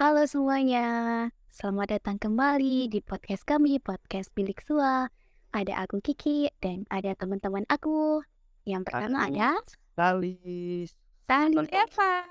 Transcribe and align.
Halo 0.00 0.24
semuanya, 0.24 1.28
selamat 1.52 2.00
datang 2.00 2.16
kembali 2.16 2.88
di 2.88 3.04
podcast 3.04 3.44
kami, 3.44 3.76
podcast 3.84 4.32
Bilik 4.32 4.56
Sua. 4.64 5.04
Ada 5.52 5.76
aku 5.84 6.00
Kiki 6.00 6.48
dan 6.56 6.88
ada 6.88 7.12
teman-teman 7.12 7.68
aku. 7.68 8.24
Yang 8.64 8.88
pertama 8.88 9.28
Aku. 9.28 9.36
ada 9.36 9.60
Salis. 9.92 10.96
Sani. 11.28 11.68
Eva. 11.68 12.24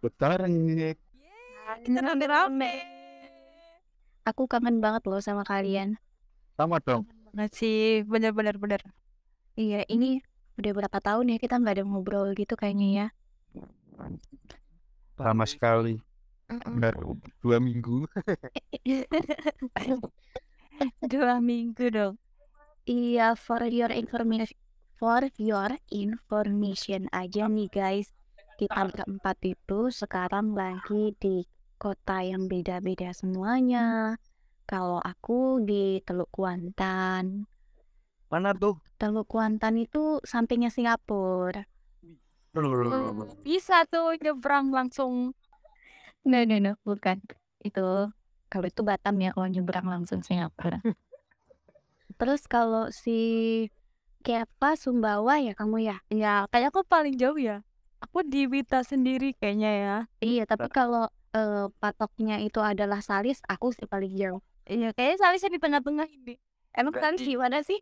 Betarik. 0.00 0.96
Kita 1.84 2.00
rame-rame. 2.00 2.72
Aku 4.24 4.48
kangen 4.48 4.80
banget 4.80 5.04
loh 5.04 5.20
sama 5.20 5.44
kalian. 5.44 6.00
Sama 6.56 6.80
dong. 6.80 7.04
Banget 7.36 7.60
sih, 7.60 8.08
bener-bener 8.08 8.56
bener. 8.56 8.80
Iya, 9.52 9.84
ini 9.84 10.24
udah 10.56 10.72
berapa 10.72 10.96
tahun 10.96 11.28
ya 11.28 11.44
kita 11.44 11.60
nggak 11.60 11.76
ada 11.76 11.84
ngobrol 11.84 12.32
gitu 12.32 12.56
kayaknya 12.56 12.88
ya. 12.88 13.06
Lama 15.20 15.44
sekali. 15.44 16.00
Baru 16.50 17.16
dua 17.42 17.56
minggu. 17.62 18.06
Dua 21.04 21.36
minggu 21.44 21.92
dong. 21.92 22.16
Iya, 22.88 23.36
for 23.36 23.60
your 23.68 23.92
information, 23.92 24.56
for 24.96 25.28
your 25.36 25.76
information 25.92 27.04
aja 27.12 27.44
nih 27.52 27.68
guys, 27.68 28.16
kita 28.56 28.88
berempat 28.88 29.36
itu 29.44 29.92
sekarang 29.92 30.56
lagi 30.56 31.12
di 31.20 31.44
kota 31.76 32.24
yang 32.24 32.48
beda-beda 32.48 33.12
semuanya. 33.12 34.16
Kalau 34.64 35.04
aku 35.04 35.60
di 35.60 36.00
Teluk 36.00 36.32
Kuantan, 36.32 37.44
Mana 38.30 38.54
tuh? 38.54 38.78
Teluk 38.94 39.26
Kuantan 39.26 39.74
itu 39.74 40.22
sampingnya 40.22 40.70
Singapura. 40.70 41.66
Bisa 43.42 43.82
tuh 43.90 44.14
nyebrang 44.22 44.70
langsung. 44.70 45.34
No, 46.24 46.38
no, 46.44 46.56
no, 46.60 46.72
bukan. 46.84 47.18
Itu 47.64 48.12
kalau 48.50 48.66
itu 48.66 48.82
Batam 48.84 49.16
ya 49.20 49.32
kalau 49.32 49.48
nyebrang 49.48 49.86
langsung 49.88 50.20
Singapura. 50.20 50.80
Terus 52.18 52.44
kalau 52.44 52.92
si 52.92 53.18
Keva 54.20 54.76
Sumbawa 54.76 55.40
ya 55.40 55.56
kamu 55.56 55.76
ya? 55.80 55.96
Ya, 56.12 56.44
kayak 56.52 56.74
aku 56.74 56.84
paling 56.84 57.16
jauh 57.16 57.40
ya. 57.40 57.64
Aku 58.04 58.20
di 58.24 58.44
Wita 58.44 58.84
sendiri 58.84 59.32
kayaknya 59.36 59.70
ya. 59.72 59.96
Iya, 60.20 60.44
tapi 60.44 60.68
kalau 60.68 61.08
eh, 61.32 61.68
patoknya 61.80 62.40
itu 62.40 62.60
adalah 62.60 63.00
Salis, 63.00 63.40
aku 63.48 63.72
sih 63.72 63.88
paling 63.88 64.12
jauh. 64.16 64.40
Iya, 64.68 64.92
kayaknya 64.92 65.16
Salisnya 65.20 65.50
di 65.56 65.60
tengah-tengah 65.60 66.08
ini. 66.08 66.34
Emang 66.76 66.92
Berarti- 66.92 67.16
Salis 67.16 67.28
di 67.28 67.36
mana 67.36 67.58
sih? 67.64 67.80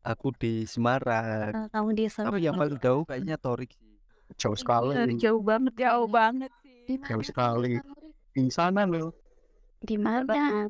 Aku 0.00 0.32
di 0.32 0.64
Semarang. 0.64 1.52
Eh, 1.52 1.66
kamu 1.74 1.88
di 1.92 2.04
Tapi 2.06 2.14
Semarang. 2.14 2.40
yang 2.40 2.54
paling 2.54 2.78
jauh 2.78 3.02
kayaknya 3.04 3.36
Torik 3.36 3.74
sih. 3.74 3.90
Jauh 4.38 4.54
sekali. 4.54 5.18
Jauh 5.18 5.42
banget, 5.42 5.74
jauh 5.74 6.06
banget 6.06 6.50
sih. 6.62 6.69
Di 6.90 6.98
mana 6.98 7.06
Jauh 7.06 7.22
sekali. 7.22 7.78
Di 8.34 8.50
sana 8.50 8.82
loh. 8.82 9.14
Di 9.78 9.94
mana? 9.94 10.66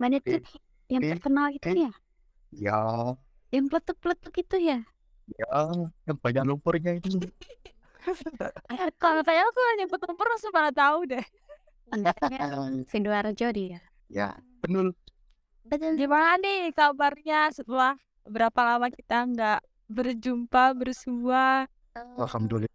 Mana 0.00 0.16
tuh 0.24 0.40
yang 0.88 1.04
terkenal 1.04 1.52
itu 1.52 1.68
di- 1.76 1.84
ya? 1.84 1.92
Ya. 2.56 2.80
Yang 3.52 3.64
peletuk-peletuk 3.68 4.34
itu 4.40 4.56
ya? 4.64 4.80
Ya. 5.28 5.60
Yang 6.08 6.16
banyak 6.24 6.42
lumpurnya 6.48 6.96
itu. 6.96 7.20
Kalau 9.02 9.20
kayak 9.20 9.44
aku 9.44 9.60
nyebut 9.76 10.00
nomor 10.08 10.26
langsung 10.32 10.56
pada 10.56 10.72
tahu 10.72 11.04
deh. 11.04 11.24
Sidoarjo 12.88 13.48
dia. 13.52 13.78
ya. 14.08 14.40
Betul. 14.64 14.96
Betul. 15.68 16.00
Gimana 16.00 16.40
nih 16.40 16.72
kabarnya 16.72 17.52
setelah 17.52 18.00
berapa 18.24 18.60
lama 18.64 18.88
kita 18.88 19.28
nggak 19.28 19.60
berjumpa 19.92 20.72
bersua? 20.80 21.68
Alhamdulillah. 22.16 22.72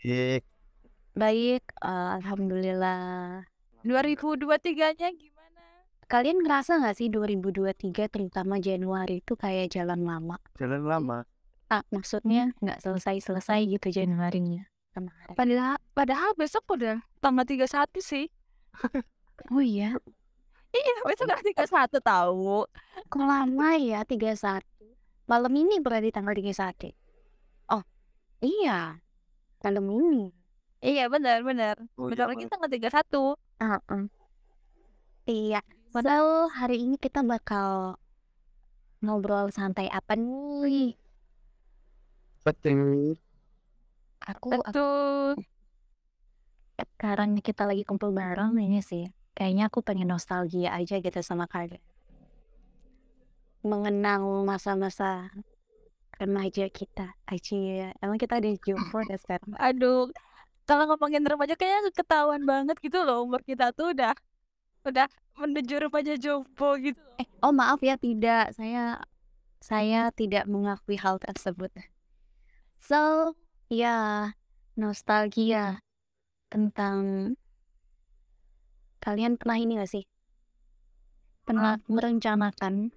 Baik. 0.00 0.42
Baik, 1.18 1.66
eh, 1.82 2.08
alhamdulillah. 2.22 3.42
2023-nya 3.82 5.10
gimana? 5.10 5.62
Kalian 6.06 6.46
ngerasa 6.46 6.78
nggak 6.78 6.94
sih 6.94 7.10
2023 7.10 8.06
terutama 8.06 8.62
Januari 8.62 9.18
itu 9.18 9.34
kayak 9.34 9.74
jalan 9.74 10.06
lama? 10.06 10.38
Jalan 10.54 10.86
lama. 10.86 11.18
Ah, 11.66 11.82
maksudnya 11.90 12.54
nggak 12.62 12.78
selesai-selesai 12.78 13.66
gitu 13.66 13.90
Januarinya. 13.90 14.70
Kemarin. 14.94 15.34
Padahal 15.34 15.76
padahal 15.90 16.30
besok 16.38 16.70
udah 16.70 17.02
tanggal 17.18 17.42
31 17.42 17.98
sih. 17.98 18.26
Oh 19.54 19.62
iya, 19.62 19.94
Iya, 20.74 20.94
besok 21.06 21.30
udah 21.30 21.38
31 21.38 22.02
tahu. 22.02 22.66
kok 23.06 23.22
lama 23.22 23.68
ya 23.78 24.02
31? 24.02 24.62
Malam 25.30 25.52
ini 25.54 25.78
berarti 25.78 26.10
tanggal 26.10 26.34
31. 26.34 26.90
Oh, 27.70 27.82
iya. 28.42 28.98
Malam 29.62 29.86
ini. 29.94 30.37
Iya, 30.78 31.02
benar 31.10 31.38
benar. 31.42 31.76
Oh, 31.98 32.06
Bentar 32.06 32.26
iya, 32.26 32.32
lagi 32.32 32.44
tanggal 32.46 32.70
31. 32.70 33.34
Heeh. 33.58 34.02
Iya. 35.26 35.60
So, 35.90 36.46
hari 36.54 36.76
ini 36.86 36.94
kita 36.96 37.26
bakal 37.26 37.98
ngobrol 39.02 39.50
santai 39.50 39.90
apa 39.90 40.14
nih? 40.14 40.94
Betul. 42.46 43.18
Aku, 44.28 44.48
aku 44.54 44.62
Betul. 44.62 45.42
sekarang 46.78 47.34
nih 47.34 47.42
kita 47.42 47.62
lagi 47.66 47.82
kumpul 47.82 48.10
bareng 48.14 48.54
ini 48.58 48.78
sih. 48.82 49.06
Kayaknya 49.34 49.70
aku 49.70 49.78
pengen 49.82 50.10
nostalgia 50.10 50.74
aja 50.74 50.98
gitu 50.98 51.20
sama 51.22 51.46
kalian. 51.50 51.82
Mengenang 53.62 54.22
masa-masa 54.46 55.30
remaja 56.18 56.66
kita. 56.70 57.14
Aja, 57.26 57.94
emang 58.02 58.18
kita 58.18 58.42
ada 58.42 58.50
jomblo 58.66 59.02
ya 59.06 59.18
sekarang. 59.22 59.50
Aduh, 59.58 60.10
kalau 60.68 60.84
ngomongin 60.84 61.24
remaja 61.24 61.56
kayaknya 61.56 61.88
ketahuan 61.96 62.44
banget 62.44 62.76
gitu 62.84 63.00
loh 63.00 63.24
umur 63.24 63.40
kita 63.40 63.72
tuh 63.72 63.96
udah 63.96 64.12
udah 64.84 65.08
menuju 65.40 65.88
remaja 65.88 66.14
jompo 66.20 66.76
gitu. 66.76 67.00
Eh, 67.16 67.26
oh 67.40 67.56
maaf 67.56 67.80
ya 67.80 67.96
tidak. 67.96 68.52
Saya 68.52 69.00
saya 69.64 70.12
tidak 70.12 70.44
mengakui 70.44 71.00
hal 71.00 71.16
tersebut. 71.18 71.72
So, 72.78 73.32
ya 73.72 74.30
nostalgia 74.78 75.80
tentang 76.52 77.34
kalian 79.02 79.40
pernah 79.40 79.58
ini 79.58 79.80
gak 79.80 79.90
sih? 79.90 80.04
Pernah 81.48 81.80
merencanakan 81.88 82.92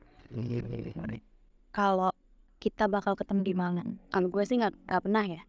kalau 1.71 2.11
kita 2.59 2.85
bakal 2.91 3.15
ketemu 3.15 3.41
di 3.47 3.53
Malang? 3.55 3.89
Kalau 4.11 4.27
gue 4.27 4.43
sih 4.43 4.59
nggak 4.59 4.75
nggak 4.91 5.03
pernah 5.07 5.23
ya. 5.23 5.41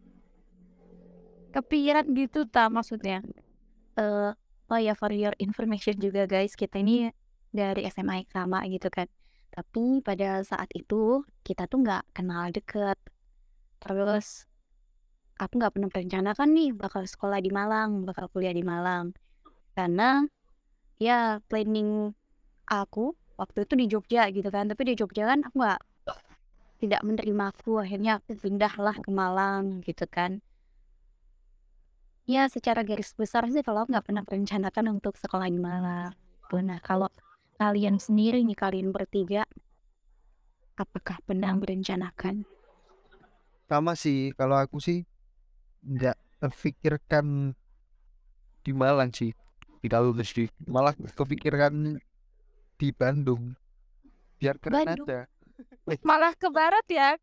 Kepikiran 1.52 2.04
gitu 2.16 2.48
tak 2.48 2.72
maksudnya. 2.72 3.20
Eh, 4.00 4.30
oh 4.72 4.80
ya 4.80 4.96
for 4.96 5.12
your 5.12 5.36
information 5.36 6.00
juga 6.00 6.24
guys, 6.24 6.56
kita 6.56 6.80
ini 6.80 7.12
dari 7.52 7.84
SMA 7.92 8.24
yang 8.24 8.30
sama 8.32 8.64
gitu 8.66 8.88
kan. 8.88 9.06
Tapi 9.52 10.00
pada 10.00 10.40
saat 10.40 10.72
itu 10.72 11.20
kita 11.44 11.68
tuh 11.68 11.84
nggak 11.84 12.16
kenal 12.16 12.48
deket. 12.48 12.96
Terus 13.84 14.48
aku 15.36 15.60
nggak 15.60 15.72
pernah 15.76 15.88
merencanakan 15.92 16.48
nih 16.56 16.70
bakal 16.72 17.04
sekolah 17.04 17.38
di 17.44 17.52
Malang, 17.52 18.08
bakal 18.08 18.32
kuliah 18.32 18.56
di 18.56 18.64
Malang. 18.64 19.12
Karena 19.76 20.24
ya 20.96 21.36
planning 21.52 22.16
aku 22.64 23.12
waktu 23.36 23.68
itu 23.68 23.74
di 23.76 23.86
Jogja 23.92 24.32
gitu 24.32 24.48
kan. 24.48 24.72
Tapi 24.72 24.82
di 24.88 24.94
Jogja 24.96 25.28
kan 25.28 25.44
aku 25.44 25.54
nggak 25.60 25.80
tidak 26.80 27.00
menerima 27.04 27.44
aku. 27.52 27.84
Akhirnya 27.84 28.24
aku 28.24 28.40
pindahlah 28.40 28.96
ke 28.96 29.10
Malang 29.12 29.84
gitu 29.84 30.08
kan. 30.08 30.40
Ya, 32.32 32.48
secara 32.48 32.80
garis 32.80 33.12
besar 33.12 33.44
sih 33.52 33.60
kalau 33.60 33.84
nggak 33.84 34.08
pernah 34.08 34.24
merencanakan 34.24 34.96
untuk 34.96 35.20
sekolah 35.20 35.52
di 35.52 35.60
Malang. 35.60 36.16
Nah, 36.52 36.80
kalau 36.80 37.12
kalian 37.60 38.00
sendiri 38.00 38.40
nih, 38.40 38.56
kalian 38.56 38.88
bertiga, 38.88 39.44
apakah 40.80 41.20
pernah 41.28 41.52
merencanakan? 41.52 42.48
sama 43.72 43.96
sih 43.96 44.36
kalau 44.36 44.60
aku 44.60 44.76
sih 44.84 45.00
nggak 45.80 46.12
terfikirkan 46.44 47.56
di 48.60 48.72
Malang 48.76 49.08
sih 49.16 49.32
tidak 49.80 50.04
lulus 50.04 50.28
sih 50.28 50.44
malah 50.68 50.92
kepikiran 50.92 51.96
di 52.76 52.88
Bandung 52.92 53.56
biar 54.36 54.60
keren 54.60 54.92
Bandung? 54.92 55.08
aja 55.08 55.24
Malah 56.08 56.32
ke 56.36 56.48
barat 56.48 56.86
ya. 56.88 57.16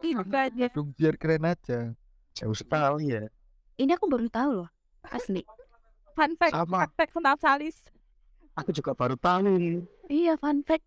Ibadahnya. 0.00 0.72
Bandung 0.72 0.88
biar 0.96 1.14
keren 1.20 1.44
aja 1.44 1.92
jauh 2.32 2.56
sekali 2.56 3.12
ya 3.12 3.28
Ini 3.82 3.92
aku 3.98 4.06
baru 4.12 4.28
tahu 4.36 4.50
loh, 4.62 4.68
asli. 5.16 5.42
Fun 6.16 6.32
fact, 6.40 6.54
sama 6.54 6.78
fun 6.78 6.90
fact 6.98 7.12
tentang 7.16 7.38
Salis. 7.44 7.76
aku 8.58 8.70
juga 8.76 8.92
baru 9.00 9.16
tahu 9.16 9.38
nih 9.46 9.60
Iya, 10.10 10.32
fun 10.42 10.58
fact. 10.68 10.84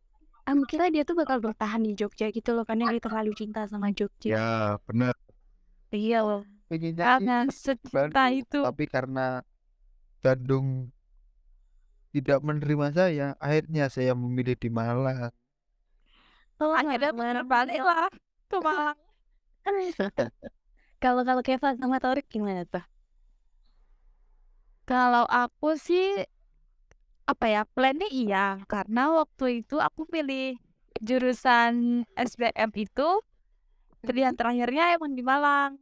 Aku 0.49 0.61
kira 0.71 0.85
dia 0.93 1.01
tuh 1.09 1.15
bakal 1.21 1.37
bertahan 1.45 1.81
di 1.87 1.91
Jogja 1.99 2.25
gitu 2.37 2.49
loh, 2.55 2.63
karena 2.69 2.85
dia 2.93 3.01
terlalu 3.05 3.31
cinta 3.39 3.61
sama 3.71 3.87
Jogja. 3.97 4.37
ya 4.37 4.77
benar 4.87 5.15
Iya 5.95 6.17
loh. 6.27 6.41
pengennya 6.69 7.05
Karena 7.07 7.35
secinta 7.49 7.93
Bandung, 7.93 8.39
itu. 8.41 8.59
tapi 8.65 8.83
karena 8.93 9.25
Bandung 10.23 10.67
tidak 12.15 12.39
menerima 12.47 12.87
saya 12.97 13.27
akhirnya 13.45 13.85
saya 13.95 14.13
memilih 14.17 14.55
di 14.57 14.69
Malang 14.71 15.29
Oh, 16.59 16.71
Akhirnya 16.71 17.11
berbalik 17.11 17.79
lah 17.83 18.07
ke 18.49 18.57
Malang. 18.63 18.97
Kalau 21.05 21.21
kalau 21.21 21.45
Keva 21.45 21.77
sama 21.77 22.01
Torik 22.01 22.25
gimana 22.33 22.65
tuh? 22.65 22.81
Kalau 24.89 25.29
aku 25.29 25.77
sih 25.77 26.25
apa 27.29 27.45
ya 27.45 27.61
plannya 27.69 28.09
iya. 28.09 28.57
Karena 28.65 29.13
waktu 29.13 29.61
itu 29.61 29.77
aku 29.77 30.09
pilih 30.09 30.57
jurusan 31.05 32.01
SBM 32.17 32.73
itu 32.73 33.21
pilihan 34.01 34.33
terakhirnya 34.33 34.97
emang 34.97 35.13
di 35.13 35.21
Malang. 35.21 35.77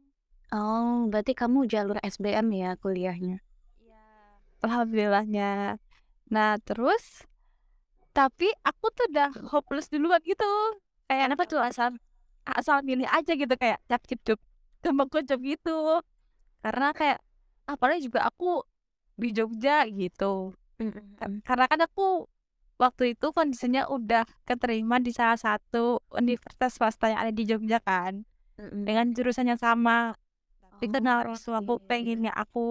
Oh, 0.52 1.08
berarti 1.08 1.32
kamu 1.32 1.72
jalur 1.72 1.96
SBM 2.04 2.52
ya 2.52 2.76
kuliahnya? 2.76 3.40
alhamdulillahnya. 4.60 5.80
Nah 6.28 6.60
terus 6.60 7.24
tapi 8.12 8.52
aku 8.60 8.92
tuh 8.92 9.08
udah 9.08 9.32
hopeless 9.48 9.88
duluan 9.88 10.20
gitu. 10.20 10.44
Kayak 11.08 11.32
apa 11.32 11.44
tuh 11.48 11.64
asal? 11.64 11.96
asal 12.44 12.84
milih 12.84 13.08
aja 13.08 13.32
gitu 13.32 13.56
kayak 13.56 13.80
cap 13.88 14.04
cip 14.04 14.20
cup 14.20 14.36
gampang 14.84 15.08
kocok 15.08 15.40
gitu 15.40 16.04
karena 16.60 16.92
kayak 16.92 17.18
apalagi 17.64 18.04
juga 18.04 18.28
aku 18.28 18.62
di 19.16 19.32
Jogja 19.32 19.88
gitu 19.88 20.52
karena 21.48 21.64
kan 21.64 21.80
aku 21.80 22.28
waktu 22.76 23.16
itu 23.16 23.32
kondisinya 23.32 23.88
udah 23.88 24.28
keterima 24.44 25.00
di 25.00 25.14
salah 25.14 25.38
satu 25.40 26.02
universitas 26.12 26.76
swasta 26.76 27.08
yang 27.08 27.20
ada 27.24 27.32
di 27.32 27.48
Jogja 27.48 27.80
kan 27.80 28.28
dengan 28.58 29.10
jurusan 29.16 29.48
yang 29.48 29.58
sama 29.58 30.12
tapi 30.60 30.90
karena 30.90 31.22
orang 31.24 31.38
tua 31.38 31.62
aku 31.62 31.80
pengennya 31.86 32.34
aku 32.34 32.66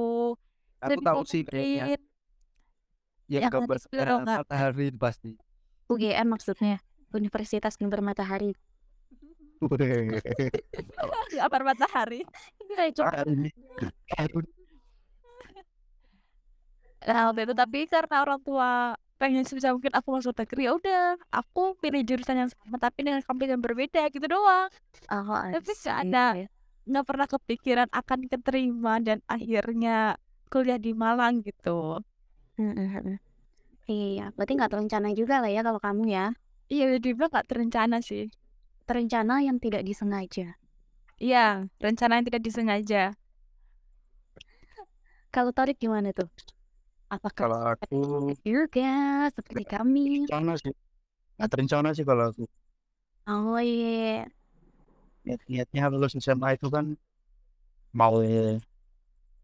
Aku 0.83 0.99
tahu 0.99 1.23
sih 1.23 1.47
kayaknya. 1.47 1.95
Ya 3.31 3.47
Yang 3.47 3.51
gambar 3.55 3.77
tadi 3.79 3.83
sebelum 3.87 4.19
nggak? 4.27 4.39
matahari 4.43 4.87
pasti. 4.91 5.31
UGM 5.87 6.27
maksudnya, 6.27 6.83
Universitas 7.15 7.79
Sumber 7.79 8.03
Matahari. 8.03 8.51
Apa 11.45 11.57
matahari 11.63 12.21
nah 17.03 17.21
waktu 17.29 17.39
itu 17.45 17.53
tapi 17.61 17.77
karena 17.91 18.15
orang 18.23 18.39
tua 18.47 18.95
pengen 19.19 19.43
sebisa 19.47 19.75
mungkin 19.75 19.91
aku 19.91 20.09
masuk 20.15 20.33
negeri 20.39 20.61
ya 20.67 20.71
udah 20.79 21.01
aku 21.31 21.75
pilih 21.81 22.01
jurusan 22.07 22.35
yang 22.43 22.49
sama 22.51 22.77
tapi 22.79 22.99
dengan 23.07 23.19
kampus 23.23 23.47
yang 23.51 23.61
berbeda 23.63 24.01
gitu 24.13 24.25
doang 24.27 24.67
Oh, 25.11 25.43
Tapi 25.51 25.71
see. 25.75 25.91
ada. 25.91 26.35
nggak 26.87 27.05
pernah 27.07 27.27
kepikiran 27.27 27.87
akan 27.91 28.19
keterima 28.31 28.99
dan 29.03 29.19
akhirnya 29.27 30.19
kuliah 30.51 30.79
di 30.79 30.91
Malang 30.95 31.39
gitu 31.43 31.99
Mm-mm. 32.59 33.19
Iya, 33.91 34.21
berarti 34.35 34.51
nggak 34.57 34.71
terencana 34.73 35.07
juga 35.19 35.35
lah 35.43 35.49
ya 35.55 35.61
kalau 35.67 35.79
kamu 35.85 36.03
ya. 36.15 36.25
iya 36.71 36.83
dibilang 37.03 37.29
nggak 37.33 37.47
terencana 37.51 37.97
sih 38.09 38.23
Terencana 38.87 39.35
yang 39.47 39.57
tidak 39.63 39.83
disengaja. 39.87 40.47
iya 41.27 41.65
rencana 41.83 42.13
yang 42.19 42.25
tidak 42.29 42.43
disengaja 42.47 43.01
Kalau 45.33 45.51
Torik 45.57 45.77
gimana 45.83 46.09
tuh? 46.13 46.29
Apakah 47.15 47.45
Kalau 47.45 47.59
aku 47.73 47.95
juga 48.45 48.81
seperti 49.35 49.63
kami? 49.73 50.29
rencana 50.29 50.51
sih. 50.61 50.73
Nggak 51.37 51.49
terencana 51.53 51.89
sih 51.97 52.05
kalau 52.09 52.25
aku. 52.31 52.43
Oh 53.27 53.57
iya, 53.59 54.27
Niat-niatnya 55.25 55.83
lulus 55.91 56.13
SMA 56.23 56.49
itu 56.55 56.67
kan 56.75 56.85
mau 57.93 58.19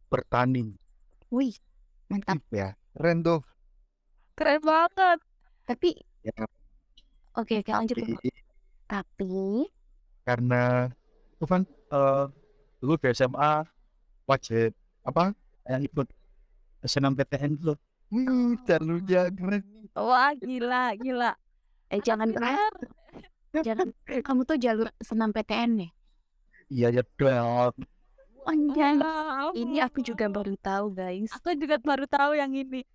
bertanding 0.09 0.75
wih, 1.31 1.56
mantap. 2.09 2.39
ya. 2.51 2.75
Keren 2.94 3.18
tuh. 3.25 3.39
keren 4.38 4.59
banget 4.68 5.19
Tapi 5.68 5.89
ya 6.24 6.45
oke, 7.39 7.53
oke 7.62 7.71
lanjut. 7.74 7.97
tapi. 7.97 8.30
Tapi 8.89 9.69
karena 10.25 10.89
itu 11.38 11.45
kan 11.45 11.62
eh, 11.94 12.25
dulu 12.81 12.94
di 12.97 13.07
SMA 13.13 13.53
wajib 14.25 14.74
apa 15.06 15.33
yang 15.69 15.81
ikut 15.86 16.07
SNMPTN 16.83 17.56
itu 17.56 17.63
loh. 17.74 17.77
Wih, 18.09 18.57
jalurnya 18.65 19.30
keren. 19.30 19.62
wah 19.94 20.33
gila 20.33 20.97
gila 20.97 21.31
eh 21.94 22.01
jangan 22.01 22.33
Keren. 22.33 22.74
jangan 23.65 23.88
kamu 24.25 24.41
tuh 24.45 24.57
jalur 24.57 24.89
senam 25.01 25.30
PTN 25.30 25.86
nih. 25.86 25.91
Iya 26.69 27.01
ya 27.01 27.03
dong. 27.18 27.74
Anjay. 28.45 28.97
Wow. 28.97 29.53
Ini 29.53 29.77
aku 29.86 30.01
juga 30.06 30.25
baru 30.30 30.53
tahu 30.57 30.94
guys. 30.94 31.30
aku 31.33 31.53
juga 31.57 31.77
baru 31.81 32.06
tahu 32.09 32.38
yang 32.38 32.53
ini 32.53 32.86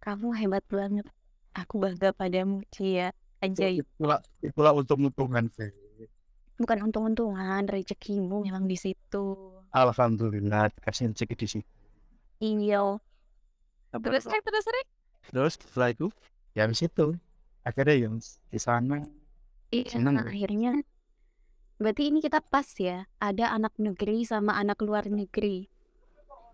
Kamu 0.00 0.32
hebat 0.36 0.64
banget. 0.68 1.04
Aku 1.52 1.80
bangga 1.82 2.14
padamu, 2.14 2.62
Cia. 2.70 3.10
Anjay. 3.38 3.82
Itulah 3.82 4.18
itulah 4.42 4.72
untung-untungan 4.74 5.46
sih. 5.54 5.70
Bukan 6.58 6.90
untung-untungan, 6.90 7.70
rezekimu 7.70 8.42
memang 8.42 8.66
di 8.66 8.74
situ. 8.74 9.38
Alhamdulillah 9.70 10.74
kasih 10.82 11.14
rezeki 11.14 11.34
di 11.38 11.46
sini. 11.46 11.66
Iya. 12.42 12.98
terus 13.94 14.26
Rick, 14.26 14.42
terus 14.42 14.66
Rick. 14.66 14.86
Terus 15.30 15.54
setelah 15.54 15.90
itu 15.94 16.06
ya 16.58 16.66
habis 16.66 16.82
itu 16.82 17.14
akhirnya 17.62 17.96
yang 18.08 18.14
di 18.50 18.58
sana 18.58 19.06
Iya, 19.68 20.00
ya? 20.00 20.24
akhirnya. 20.24 20.72
Berarti 21.78 22.10
ini 22.10 22.18
kita 22.24 22.42
pas 22.42 22.66
ya. 22.74 23.06
Ada 23.22 23.54
anak 23.54 23.76
negeri 23.78 24.24
sama 24.26 24.56
anak 24.58 24.82
luar 24.82 25.06
negeri. 25.06 25.70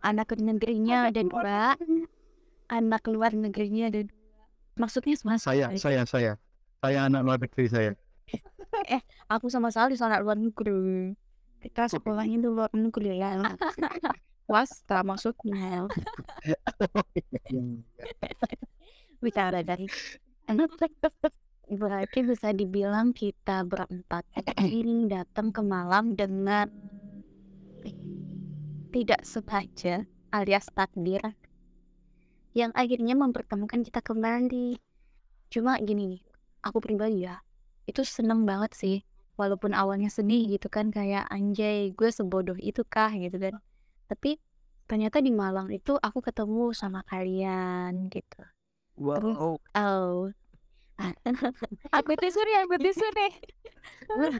Anak 0.04 0.36
negerinya 0.36 1.08
ada 1.08 1.22
dua. 1.24 1.78
Anak 2.68 3.08
luar 3.08 3.32
negerinya 3.32 3.88
ada 3.88 4.04
dua. 4.04 4.20
Maksudnya 4.74 5.14
sama 5.16 5.38
saya 5.38 5.70
saya 5.78 6.02
saya 6.04 6.32
saya 6.84 7.08
anak 7.08 7.20
luar 7.24 7.38
negeri 7.40 7.64
saya. 7.72 7.90
aku 9.32 9.48
sama 9.48 9.72
Salis 9.72 10.04
anak 10.04 10.20
luar 10.20 10.36
negeri. 10.36 11.16
Kita 11.64 11.88
sekolahnya 11.88 12.44
di 12.44 12.48
luar 12.48 12.68
negeri 12.76 13.16
ya. 13.16 13.40
Swasta 14.44 15.00
maksudnya. 15.00 15.88
Bicara 19.24 19.64
dari 19.64 19.88
Berarti 21.64 22.20
bisa 22.20 22.52
dibilang 22.52 23.16
kita 23.16 23.64
berempat 23.64 24.28
ini 24.60 25.08
datang 25.08 25.48
ke 25.48 25.64
Malang 25.64 26.12
dengan 26.12 26.68
tidak 28.92 29.24
sengaja 29.24 30.04
alias 30.28 30.68
takdir 30.76 31.24
yang 32.52 32.68
akhirnya 32.76 33.16
mempertemukan 33.16 33.80
kita 33.80 34.04
kembali. 34.04 34.76
Cuma 35.48 35.80
gini 35.80 36.20
nih, 36.20 36.33
aku 36.64 36.80
pribadi 36.80 37.28
ya, 37.28 37.44
itu 37.84 38.00
seneng 38.02 38.48
banget 38.48 38.72
sih. 38.74 38.96
Walaupun 39.36 39.74
awalnya 39.74 40.08
sedih 40.08 40.46
gitu 40.56 40.70
kan, 40.70 40.88
kayak 40.94 41.26
anjay 41.28 41.90
gue 41.92 42.08
sebodoh 42.08 42.56
itu 42.58 42.82
kah 42.86 43.12
gitu 43.12 43.36
kan. 43.36 43.58
Tapi 44.08 44.38
ternyata 44.88 45.18
di 45.20 45.34
Malang 45.34 45.68
itu 45.74 45.98
aku 45.98 46.22
ketemu 46.24 46.72
sama 46.72 47.04
kalian 47.04 48.08
gitu. 48.08 48.40
Wow. 48.94 49.58
Oh, 49.74 50.30
Aku 51.98 52.14
tisu 52.14 52.38
nih, 52.46 52.56
aku 52.62 52.74
tisu 52.78 53.06
nih. 53.18 53.32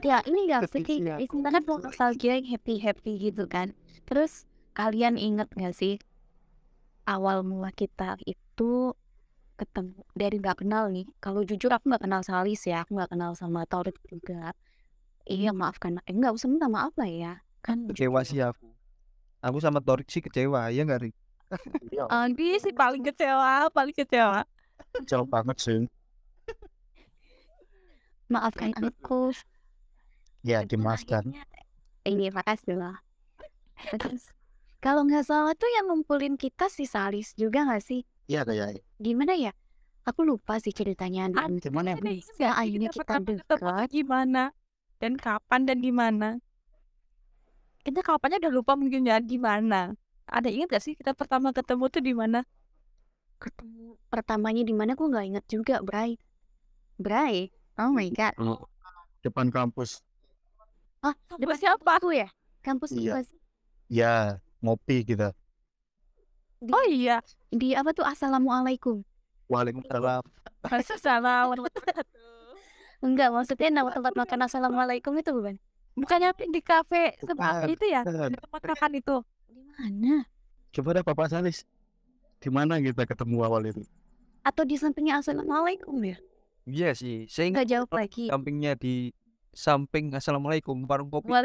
ya 0.05 0.21
ini 0.25 0.47
gak 0.49 0.69
sih 0.71 0.83
kan 0.85 1.61
nostalgia 1.83 2.37
yang 2.37 2.47
happy 2.47 2.79
happy 2.81 3.17
gitu 3.19 3.45
kan 3.49 3.73
terus 4.05 4.45
kalian 4.77 5.17
inget 5.17 5.49
gak 5.57 5.73
sih 5.73 5.97
awal 7.05 7.41
mula 7.45 7.69
kita 7.73 8.17
itu 8.25 8.93
ketemu 9.55 9.99
dari 10.11 10.35
nggak 10.37 10.57
kenal 10.61 10.91
nih 10.91 11.07
kalau 11.17 11.41
jujur 11.41 11.71
aku 11.71 11.87
nggak 11.87 12.03
kenal 12.03 12.21
Salis 12.21 12.61
ya 12.67 12.83
aku 12.83 12.95
nggak 12.95 13.11
kenal 13.15 13.31
sama 13.33 13.63
Torik 13.63 13.95
juga 14.05 14.51
iya 15.25 15.55
maafkan 15.55 15.99
eh, 16.03 16.11
nggak 16.11 16.35
usah 16.35 16.47
minta 16.51 16.67
maaf 16.67 16.91
lah 16.99 17.07
ya 17.07 17.33
kan 17.63 17.87
Kecewa 17.89 18.21
sih 18.21 18.39
aku. 18.39 18.69
Aku 19.41 19.57
sama 19.61 19.77
Torik 19.81 20.09
sih 20.09 20.21
kecewa, 20.21 20.69
ya 20.69 20.81
nggak 20.81 21.01
Rik? 21.05 21.15
Andi 22.13 22.57
sih 22.57 22.73
paling 22.73 23.01
kecewa, 23.01 23.69
paling 23.69 23.93
kecewa. 23.93 24.41
Jauh 25.05 25.25
banget 25.25 25.57
sih. 25.61 25.79
maafkan 28.25 28.73
aku 28.73 29.33
Ya 30.41 30.61
dimaafkan. 30.65 31.25
akhirnya- 31.25 31.45
iya 32.05 32.29
makasih 32.29 32.77
lah 32.77 32.97
terus 33.97 34.29
kalau 34.81 35.05
nggak 35.05 35.25
salah 35.25 35.53
tuh 35.53 35.69
yang 35.73 35.89
ngumpulin 35.89 36.37
kita 36.37 36.69
si 36.69 36.85
Salis 36.85 37.33
juga 37.37 37.65
nggak 37.65 37.81
sih 37.81 38.01
Iya 38.25 38.41
kayak 38.45 38.84
gimana 39.01 39.35
ya 39.35 39.51
aku 40.05 40.21
lupa 40.23 40.61
sih 40.61 40.71
ceritanya 40.71 41.27
dan 41.33 41.57
gimana 41.59 41.97
ya? 41.97 42.53
Akhirnya 42.55 42.89
kita 42.93 43.03
ketemu 43.05 43.41
dekat 43.41 43.87
gimana 43.91 44.43
dan 45.01 45.17
kapan 45.17 45.61
dan 45.65 45.77
gimana? 45.81 46.29
Kita 47.85 48.01
kapannya 48.01 48.41
udah 48.41 48.53
lupa 48.53 48.73
mungkin 48.73 49.05
ya 49.05 49.21
gimana. 49.21 49.93
Ada 50.25 50.49
ingat 50.49 50.73
gak 50.73 50.83
sih 50.83 50.97
kita 50.97 51.13
pertama 51.13 51.53
ketemu 51.53 51.85
tuh 51.89 52.01
di 52.01 52.13
mana? 52.17 52.41
ketemu 53.35 53.99
pertamanya 54.07 54.63
di 54.63 54.71
mana 54.71 54.95
aku 54.95 55.11
nggak 55.11 55.25
inget 55.27 55.45
juga 55.51 55.83
Bray 55.83 56.15
Bray 56.95 57.51
oh 57.75 57.91
my 57.91 58.07
god 58.15 58.33
Depan 59.19 59.49
kampus. 59.49 60.05
ah 61.01 61.13
Sama 61.33 61.57
siapa? 61.57 61.97
aku 61.97 62.13
ya 62.13 62.29
kampus 62.61 62.93
Iya. 62.93 63.21
Ya 63.89 64.13
ngopi 64.61 65.05
kita. 65.05 65.33
Di, 66.65 66.71
Oh 66.73 66.85
iya. 66.85 67.17
di 67.47 67.71
apa 67.71 67.91
tuh 67.91 68.03
assalamualaikum 68.03 68.99
Waalaikumsalam. 69.45 70.25
Salam. 70.97 71.53
enggak 72.99 73.29
maksudnya 73.29 73.69
nama 73.71 73.89
tempat 73.89 74.13
makan 74.13 74.39
assalamualaikum 74.41 75.13
itu 75.13 75.29
bukan 75.29 75.55
Bukannya 75.95 76.35
di 76.35 76.59
kafe 76.59 77.15
Bukan. 77.21 77.27
tempat 77.31 77.53
itu 77.69 77.85
ya? 77.87 78.01
Di 78.03 78.35
tempat 78.35 78.61
makan 78.65 78.91
itu. 78.93 79.15
di 79.47 79.61
mana 79.63 80.13
Coba 80.69 80.89
deh 80.91 81.03
Bapak 81.05 81.29
Salis. 81.29 81.63
Di 82.35 82.49
mana 82.49 82.77
kita 82.77 83.05
ketemu 83.05 83.37
awal 83.41 83.65
itu? 83.65 83.81
atau 84.41 84.61
di 84.61 84.75
sampingnya 84.75 85.17
assalamualaikum 85.17 85.97
ya 86.01 86.17
Iya 86.65 86.93
sih, 86.93 87.25
saya 87.25 87.49
nggak 87.49 87.65
jawab 87.65 87.89
lagi 87.93 88.25
sampingnya 88.25 88.73
di 88.73 89.13
samping 89.49 90.13
assalamualaikum 90.13 90.85
warung 90.85 91.09
kopi. 91.09 91.29
ya. 91.29 91.33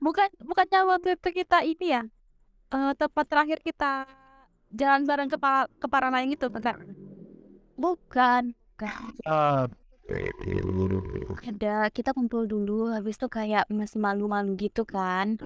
Bukan 0.00 0.28
bukannya 0.42 0.80
waktu 0.90 1.08
itu 1.16 1.28
kita 1.32 1.64
ini 1.64 1.86
ya 1.96 2.02
eh, 2.74 2.92
tempat 2.98 3.24
terakhir 3.30 3.58
kita 3.64 4.04
jalan 4.74 5.02
bareng 5.08 5.30
ke 5.32 5.38
Pa- 5.40 5.70
ke 5.80 5.86
Paranayang 5.88 6.34
itu 6.34 6.46
bukan 6.50 6.76
bukan. 7.78 8.42
Ah, 9.26 9.66
ada 11.44 11.88
kita 11.92 12.10
kumpul 12.12 12.44
dulu 12.48 12.92
habis 12.92 13.16
itu 13.16 13.28
kayak 13.30 13.64
masih 13.72 13.98
malu-malu 14.00 14.56
gitu 14.58 14.84
kan 14.84 15.36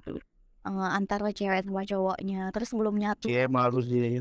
Eh, 0.68 0.90
antara 0.92 1.32
cewek 1.32 1.64
sama 1.64 1.82
cowoknya 1.88 2.52
terus 2.52 2.70
belum 2.76 3.00
nyatu. 3.00 3.24
Cie 3.30 3.48
malu 3.48 3.80
sih. 3.80 4.20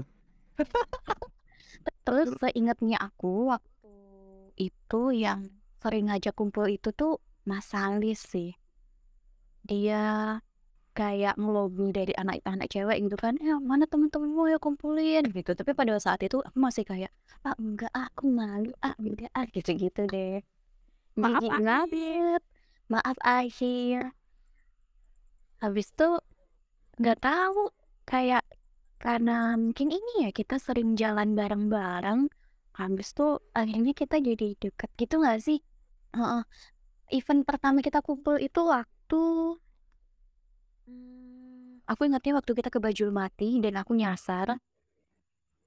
terus 2.05 2.27
seingatnya 2.39 2.97
aku 3.01 3.51
waktu 3.51 3.89
itu 4.57 5.01
yang 5.13 5.49
sering 5.83 6.07
ngajak 6.07 6.33
kumpul 6.33 6.65
itu 6.71 6.89
tuh 6.95 7.19
Mas 7.43 7.67
Salis 7.71 8.23
sih 8.23 8.55
dia 9.71 9.97
kayak 10.99 11.35
ngelobi 11.41 11.85
dari 11.97 12.13
anak-anak 12.21 12.67
cewek 12.73 12.97
gitu 13.05 13.17
kan. 13.23 13.33
Ya 13.47 13.53
mana 13.61 13.85
temen-temenmu? 13.91 14.41
Ya 14.53 14.57
kumpulin 14.65 15.23
gitu. 15.37 15.51
Tapi 15.59 15.71
pada 15.79 15.93
saat 16.05 16.21
itu 16.25 16.37
aku 16.47 16.57
masih 16.67 16.83
kayak 16.91 17.11
ah 17.47 17.55
enggak 17.61 17.91
ah, 17.99 18.07
aku 18.09 18.23
malu 18.39 18.71
ah 18.87 18.93
enggak 19.01 19.29
ah 19.37 19.45
gitu-gitu 19.55 20.01
deh. 20.13 20.41
Maaf, 21.21 21.43
Akhir. 21.43 21.51
banget 21.51 22.41
maaf 22.93 23.17
akhir 23.25 24.13
habis 25.63 25.87
itu 25.93 26.07
nggak 27.01 27.19
tahu 27.27 27.61
kayak 28.11 28.43
karena 29.03 29.53
mungkin 29.63 29.89
ini 29.97 30.11
ya 30.25 30.29
kita 30.39 30.55
sering 30.67 30.89
jalan 31.01 31.29
bareng-bareng 31.39 32.21
habis 32.79 33.07
tuh 33.17 33.31
akhirnya 33.59 33.93
kita 34.01 34.15
jadi 34.27 34.47
deket 34.63 34.89
gitu 35.01 35.15
nggak 35.21 35.39
sih? 35.47 35.59
Heeh. 36.17 36.41
event 37.17 37.41
pertama 37.49 37.79
kita 37.87 37.99
kumpul 38.07 38.35
itu 38.47 38.59
waktu 38.73 38.96
Hmm, 40.87 41.79
aku 41.87 42.07
ingatnya 42.07 42.35
waktu 42.39 42.51
kita 42.51 42.67
ke 42.67 42.79
Bajul 42.79 43.11
Mati 43.11 43.59
dan 43.63 43.79
aku 43.79 43.95
nyasar 43.95 44.59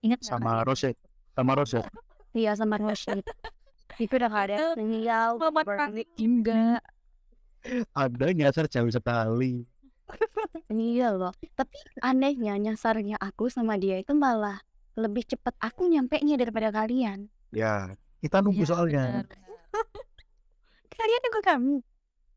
ingat 0.00 0.20
nggak, 0.20 0.32
Sama 0.37 0.52
Roset. 0.64 0.97
Sama 1.32 1.52
Roset. 1.56 1.85
Iya 2.30 2.54
sama 2.54 2.78
Rosyid 2.78 3.26
itu 3.99 4.12
udah 4.16 4.30
gak 4.30 4.44
ada 4.49 4.56
sinyal 4.78 5.37
berarti 5.37 6.06
enggak 6.16 6.78
Ada 7.92 8.32
nyasar 8.32 8.64
jauh 8.70 8.88
sekali. 8.88 9.66
Iya 10.70 11.12
loh, 11.12 11.35
tapi 11.52 11.76
anehnya 12.00 12.56
nyasarnya 12.56 13.20
aku 13.20 13.50
sama 13.52 13.76
dia 13.76 14.00
itu 14.00 14.16
malah 14.16 14.62
lebih 14.97 15.26
cepet 15.28 15.52
aku 15.61 15.90
nyampe 15.90 16.16
nya 16.25 16.40
daripada 16.40 16.73
kalian. 16.73 17.28
Ya, 17.52 17.92
kita 18.25 18.40
nunggu 18.40 18.64
Iya, 18.64 18.70
soalnya. 18.70 19.04
benar, 19.04 19.26
benar. 19.26 19.49
kalian 20.97 21.20
nunggu 21.26 21.42
kami 21.44 21.75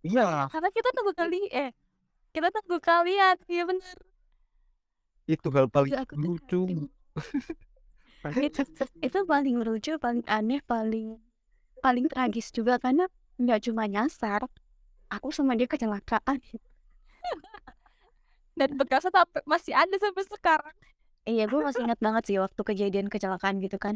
Iya, 0.04 0.52
karena 0.52 0.70
kita 0.76 0.90
nunggu 0.96 1.14
kali 1.16 1.40
eh 1.48 1.72
kita 2.36 2.48
nunggu 2.52 2.78
kalian 2.84 3.36
iya 3.48 3.64
benar 3.64 3.98
Itu 5.24 5.48
hal 5.56 5.72
paling 5.72 5.96
Iya, 5.96 6.04
aku 6.04 6.14
tuh 6.20 6.36
lucu. 6.36 6.62
itu, 8.48 8.62
itu 9.00 9.20
paling 9.24 9.56
lucu, 9.64 9.96
paling 10.00 10.24
aneh, 10.28 10.60
paling 10.68 11.16
paling 11.80 12.06
tragis 12.12 12.52
juga 12.52 12.76
karena 12.80 13.08
nggak 13.40 13.72
cuma 13.72 13.88
nyasar, 13.88 14.44
aku 15.08 15.32
sama 15.32 15.56
dia 15.56 15.68
kecelakaan. 15.68 16.44
dan 18.60 18.70
bekasnya 18.78 19.10
sampai 19.10 19.42
masih 19.50 19.74
ada 19.74 19.96
sampai 19.98 20.24
sekarang 20.30 20.76
Iya, 21.24 21.48
gue 21.48 21.64
masih 21.64 21.88
ingat 21.88 22.04
banget 22.04 22.24
sih 22.28 22.36
waktu 22.36 22.62
kejadian 22.68 23.08
kecelakaan 23.08 23.64
gitu 23.64 23.80
kan. 23.80 23.96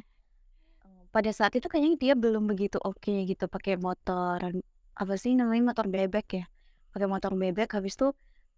Pada 1.11 1.27
saat 1.35 1.51
itu 1.59 1.67
kayaknya 1.67 1.99
dia 1.99 2.13
belum 2.15 2.47
begitu 2.47 2.79
oke 2.79 3.11
gitu 3.27 3.51
pakai 3.51 3.75
motor 3.75 4.39
apa 4.97 5.13
sih 5.15 5.37
namanya 5.37 5.73
motor 5.73 5.85
bebek 5.87 6.27
ya. 6.33 6.45
Pakai 6.91 7.07
motor 7.07 7.37
bebek 7.37 7.69
habis 7.77 7.93
itu 7.93 8.11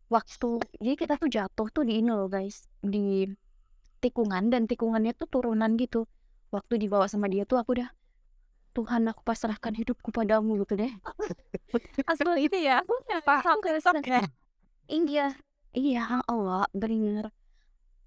waktu 0.08 0.63
jadi 0.79 0.96
kita 0.96 1.13
tuh 1.19 1.29
jatuh 1.29 1.67
tuh 1.69 1.84
di 1.84 2.00
ini 2.00 2.10
loh 2.10 2.31
guys, 2.31 2.65
di 2.79 3.27
tikungan 4.00 4.48
dan 4.50 4.65
tikungannya 4.65 5.12
tuh 5.13 5.27
turunan 5.27 5.75
gitu. 5.75 6.08
Waktu 6.50 6.81
dibawa 6.81 7.05
sama 7.05 7.29
dia 7.29 7.46
tuh 7.46 7.62
aku 7.62 7.77
udah 7.77 7.89
Tuhan 8.74 9.05
aku 9.12 9.22
pasrahkan 9.22 9.75
hidupku 9.75 10.10
padamu 10.10 10.55
gitu 10.63 10.79
deh. 10.79 10.93
asal 12.10 12.34
ini 12.39 12.65
ya 12.65 12.81
paham 13.22 13.60
kayak 13.62 13.84
Iya, 14.89 15.38
iya 15.77 16.24
Allah 16.25 16.65
bener. 16.74 17.29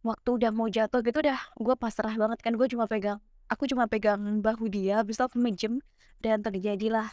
Waktu 0.02 0.28
udah 0.34 0.50
mau 0.50 0.66
jatuh 0.66 0.98
gitu 1.06 1.22
udah 1.22 1.38
gue 1.54 1.74
pasrah 1.78 2.14
banget 2.18 2.42
kan 2.42 2.58
gue 2.58 2.66
cuma 2.66 2.90
pegang 2.90 3.22
aku 3.52 3.68
cuma 3.68 3.84
pegang 3.84 4.40
bahu 4.40 4.72
dia 4.72 5.04
itu 5.04 5.20
aku 5.20 5.36
minjem 5.36 5.84
dan 6.24 6.40
terjadilah 6.40 7.12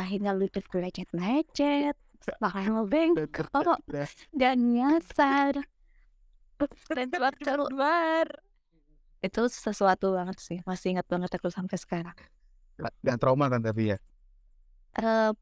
akhirnya 0.00 0.32
lutut 0.32 0.64
gue 0.64 0.80
lecet-lecet 0.80 1.96
pakai 2.40 2.68
bengkok 2.88 3.80
dan 4.32 4.56
nyasar. 4.72 5.60
Dan 6.92 7.08
keluar. 7.40 8.26
Itu 9.20 9.48
sesuatu 9.48 10.16
banget 10.16 10.36
sih 10.40 10.58
masih 10.68 10.96
ingat 10.96 11.08
banget 11.08 11.32
aku 11.36 11.48
sampai 11.48 11.76
sekarang. 11.80 12.16
Gak 12.80 13.18
trauma 13.20 13.48
kan 13.48 13.60
tapi 13.60 13.92
ya. 13.92 13.98
Eh, 14.96 15.32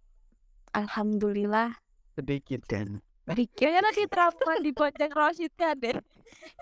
alhamdulillah. 0.75 1.79
Sedikit 2.15 2.67
kan. 2.67 3.03
kayaknya 3.29 3.81
nanti 3.85 4.09
trauma 4.09 4.57
di 4.63 4.71
bonceng 4.73 5.13
Rosidnya 5.15 5.75
deh. 5.79 5.99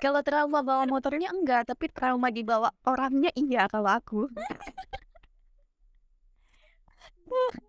Kalau 0.01 0.21
trauma 0.25 0.61
bawa 0.61 0.85
motornya 0.89 1.33
enggak 1.33 1.73
tapi 1.73 1.89
trauma 1.93 2.33
dibawa 2.33 2.73
orangnya 2.87 3.31
iya 3.35 3.67
kalau 3.67 3.99
aku 3.99 4.31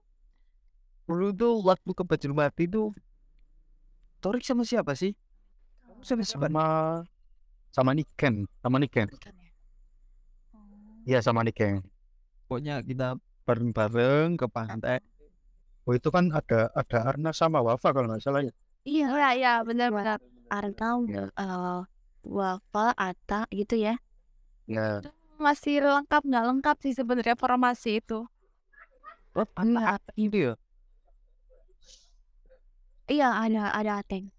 Dulu 1.07 1.31
tuh 1.31 1.53
waktu 1.63 1.91
ke 1.95 2.03
Bajul 2.03 2.33
Mati 2.35 2.67
tuh 2.67 2.91
Torik 4.19 4.43
sama 4.43 4.65
siapa 4.67 4.91
sih? 4.97 5.13
Sama 6.03 6.23
siapa? 6.25 6.49
Sama 6.49 6.65
sama 7.71 7.91
Niken, 7.93 8.49
sama 8.59 8.77
Niken. 8.81 9.07
Iya 11.07 11.19
sama 11.23 11.45
Niken. 11.45 11.85
Pokoknya 12.49 12.81
kita 12.83 13.15
bareng-bareng 13.47 14.35
ke 14.35 14.47
pantai. 14.51 14.99
Oh 15.87 15.95
itu 15.95 16.11
kan 16.11 16.27
ada 16.35 16.67
ada 16.75 16.97
Arna 17.07 17.31
sama 17.31 17.63
Wafa 17.63 17.95
kalau 17.95 18.11
nggak 18.11 18.19
salah 18.19 18.43
ya. 18.43 18.51
iya 18.83 19.07
ya 19.07 19.29
ya 19.35 19.53
benar 19.67 19.91
benar 19.91 20.19
Arnau 20.51 21.07
eh 21.07 21.79
Wafa 22.27 22.91
Ata 22.95 23.47
gitu 23.51 23.75
ya 23.79 23.95
Ya, 24.67 24.99
masih 25.39 25.79
lengkap 25.79 26.27
nggak 26.27 26.43
lengkap 26.43 26.75
sih 26.83 26.91
sebenarnya 26.91 27.39
formasi 27.39 28.03
itu 28.03 28.27
Oh, 29.31 29.47
anak 29.55 30.03
itu 30.19 30.51
ya. 30.51 30.53
Iya 33.07 33.33
ada 33.33 33.71
ada 33.73 34.03
Ateng 34.03 34.29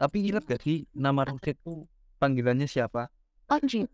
Tapi 0.00 0.32
ingat 0.32 0.48
gak 0.48 0.64
sih 0.64 0.88
nama 0.96 1.28
Roket 1.28 1.60
tuh 1.60 1.84
panggilannya 2.16 2.64
siapa? 2.64 3.12
Onji 3.52 3.84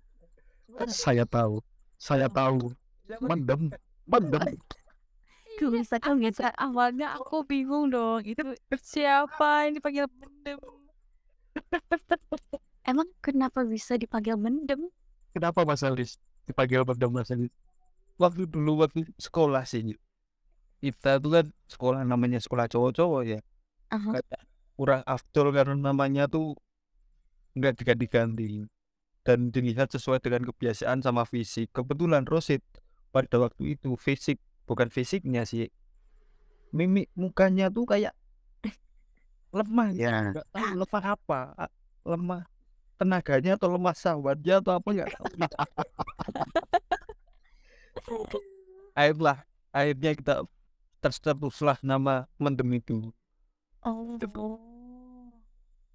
saya 0.91 1.25
tahu. 1.25 1.63
Saya 1.97 2.29
tahu. 2.29 2.75
Mendem, 3.23 3.71
mendem. 4.05 4.43
Tuh 5.57 5.73
bisa 5.73 5.97
kan 5.97 6.21
bisa 6.21 6.53
awalnya 6.61 7.17
aku 7.17 7.41
bingung 7.47 7.89
dong 7.89 8.21
itu 8.29 8.45
siapa 8.77 9.65
yang 9.65 9.81
dipanggil 9.81 10.05
mendem 10.05 10.61
emang 12.91 13.09
kenapa 13.25 13.65
bisa 13.65 13.97
dipanggil 13.97 14.37
mendem 14.37 14.93
Kenapa 15.33 15.65
Mas 15.65 15.81
Alis 15.81 16.21
dipanggil 16.45 16.85
mendem 16.85 17.09
Mas 17.09 17.33
Alis? 17.33 17.49
Waktu 18.21 18.45
dulu 18.45 18.85
waktu 18.85 19.09
sekolah 19.17 19.65
sih. 19.65 19.97
Kita 20.85 21.17
tuh 21.25 21.41
kan 21.41 21.47
sekolah 21.73 22.05
namanya 22.05 22.37
sekolah 22.37 22.69
cowok-cowok 22.69 23.23
ya. 23.25 23.41
Aha. 23.93 24.19
Kayak 24.19 24.43
kurang 24.77 25.03
afdol 25.07 25.53
karena 25.57 25.75
namanya 25.79 26.29
tuh 26.29 26.57
nggak 27.57 27.81
diganti-ganti 27.81 28.69
dan 29.25 29.51
dilihat 29.51 29.91
sesuai 29.91 30.21
dengan 30.23 30.47
kebiasaan 30.47 31.01
sama 31.03 31.25
fisik. 31.25 31.73
Kebetulan 31.73 32.29
Rosid 32.29 32.63
pada 33.17 33.41
waktu 33.41 33.79
itu 33.79 33.97
fisik 33.97 34.37
bukan 34.69 34.91
fisiknya 34.93 35.47
sih 35.47 35.71
mimik 36.75 37.09
mukanya 37.17 37.73
tuh 37.73 37.89
kayak 37.89 38.13
lemah 39.55 39.89
Ya. 39.97 40.37
nggak 40.37 40.45
tahu 40.53 40.75
lemah 40.85 41.05
apa 41.17 41.41
lemah 42.05 42.43
tenaganya 43.01 43.57
atau 43.57 43.73
lemah 43.73 43.95
sahabatnya 43.97 44.61
atau 44.61 44.77
apa 44.77 44.89
nggak 44.93 45.09
tahu 45.17 45.27
akhirnya 48.99 49.35
akhirnya 49.73 50.11
kita 50.13 50.35
tercetuslah 51.01 51.79
nama 51.81 52.29
mendem 52.37 52.69
itu 52.77 53.09
oh 53.87 54.19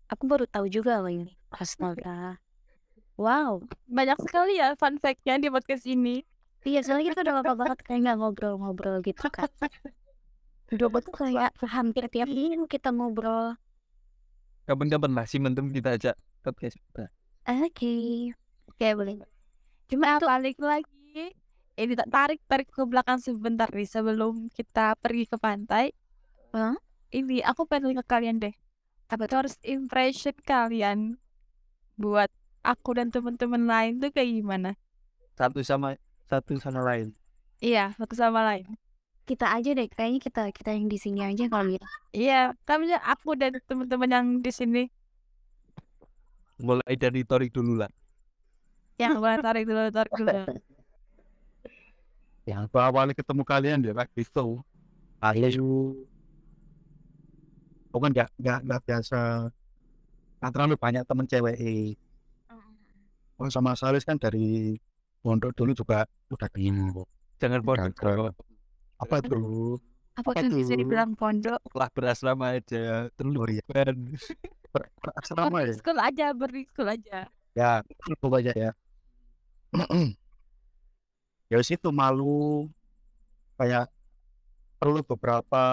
aku 0.07 0.23
baru 0.25 0.47
tahu 0.47 0.71
juga 0.71 1.03
loh 1.03 1.11
ini 1.11 1.35
astaga 1.51 2.39
wow 3.19 3.59
banyak 3.91 4.17
sekali 4.23 4.57
ya 4.57 4.73
fun 4.79 4.95
fact-nya 4.97 5.37
di 5.37 5.51
podcast 5.51 5.83
ini 5.85 6.23
iya 6.63 6.79
soalnya 6.81 7.11
kita 7.11 7.27
udah 7.27 7.35
lama 7.43 7.53
banget 7.53 7.79
kayak 7.83 7.99
nggak 8.07 8.17
ngobrol-ngobrol 8.17 9.03
gitu 9.03 9.27
kan 9.27 9.51
udah 10.71 10.87
tuh 11.03 11.13
kayak 11.13 11.51
hampir 11.67 12.07
tiap 12.07 12.31
minggu 12.31 12.63
kita 12.71 12.95
ngobrol 12.95 13.59
kapan-kapan 14.65 15.11
lah 15.11 15.25
si 15.27 15.35
mendem 15.35 15.67
kita 15.67 15.99
ajak 15.99 16.15
podcast 16.41 16.77
kita. 16.77 17.05
Oke. 17.45 17.93
Oke, 18.69 18.87
boleh. 18.97 19.21
Cuma 19.89 20.17
Itu- 20.17 20.27
balik 20.27 20.57
lagi. 20.57 21.35
Ini 21.75 21.93
tak 21.97 22.09
tarik 22.13 22.39
tarik 22.45 22.67
ke 22.69 22.83
belakang 22.85 23.17
sebentar 23.17 23.69
nih 23.71 23.87
sebelum 23.87 24.51
kita 24.53 24.95
pergi 24.99 25.25
ke 25.25 25.37
pantai. 25.39 25.95
Hah? 26.53 26.75
Ini 27.19 27.35
aku 27.49 27.61
pengen 27.71 27.93
ke 27.99 28.03
kalian 28.11 28.37
deh. 28.43 28.53
Apa 29.13 29.25
tuh? 29.31 29.41
First 29.43 29.59
impression 29.75 30.35
kalian 30.51 30.99
buat 32.01 32.29
aku 32.71 32.89
dan 32.97 33.07
teman-teman 33.15 33.63
lain 33.71 33.93
tuh 34.01 34.11
kayak 34.15 34.31
gimana? 34.39 34.69
Satu 35.37 35.59
sama 35.69 35.89
satu 36.29 36.53
sama 36.63 36.79
lain. 36.87 37.07
Iya, 37.65 37.79
satu 37.99 38.15
sama 38.21 38.39
lain. 38.47 38.65
Kita 39.29 39.45
aja 39.55 39.69
deh, 39.77 39.87
kayaknya 39.97 40.19
kita 40.27 40.41
kita 40.57 40.69
yang 40.77 40.87
di 40.93 40.97
sini 41.03 41.19
aja 41.29 41.43
kali 41.53 41.71
ya. 41.79 41.85
Iya, 42.17 42.35
kami 42.67 42.85
aku 43.13 43.29
dan 43.41 43.51
teman-teman 43.69 44.09
yang 44.15 44.27
di 44.45 44.51
sini 44.59 44.79
Mulai 46.67 46.95
dari 47.03 47.21
Torik 47.29 47.51
dulu 47.55 47.73
lah. 47.81 47.91
yang 49.01 49.13
boleh 49.23 49.39
tarik 49.45 49.63
dulu, 49.67 49.81
tarik 49.95 50.13
dulu. 50.19 50.31
yang 52.49 52.65
awalnya 52.73 53.13
ketemu 53.13 53.43
kalian 53.45 53.79
ya 53.85 53.93
kayak 53.93 54.09
gitu 54.17 54.65
ayo 55.21 55.93
aku 57.91 57.99
kan 57.99 58.11
nggak 58.11 58.29
nggak 58.39 58.59
nggak 58.63 58.81
biasa 58.87 59.19
nggak 60.39 60.51
terlalu 60.55 60.75
banyak 60.75 61.03
temen 61.03 61.27
cewek 61.27 61.55
oh 63.35 63.49
sama 63.51 63.75
Salis 63.75 64.07
kan 64.07 64.15
dari 64.15 64.79
pondok 65.19 65.51
dulu 65.53 65.75
juga 65.75 66.07
udah 66.31 66.49
kenal 66.49 67.03
Jangan. 67.35 67.61
Gagal. 67.65 68.31
apa 68.95 69.15
tuh 69.19 69.81
Apa 70.13 70.29
Kan 70.37 70.53
tuh? 70.53 70.61
bisa 70.61 70.77
dibilang 70.77 71.17
pondok. 71.17 71.57
Lah 71.73 71.89
berasrama 71.89 72.53
aja. 72.53 73.09
Terus 73.09 73.33
Oh 73.33 73.47
iya. 73.49 73.63
kan. 73.65 73.95
Ber- 74.69 74.91
berasrama 75.01 75.57
ya 75.65 75.73
School 75.73 75.97
aja, 75.97 76.25
beri 76.37 76.63
school 76.69 76.85
aja. 76.85 77.25
ya 77.51 77.81
coba 78.21 78.39
aja 78.39 78.53
ya 78.53 78.71
ya 81.51 81.55
wis 81.57 81.67
itu 81.67 81.89
malu 81.91 82.69
kayak 83.57 83.91
perlu 84.77 85.03
beberapa 85.03 85.63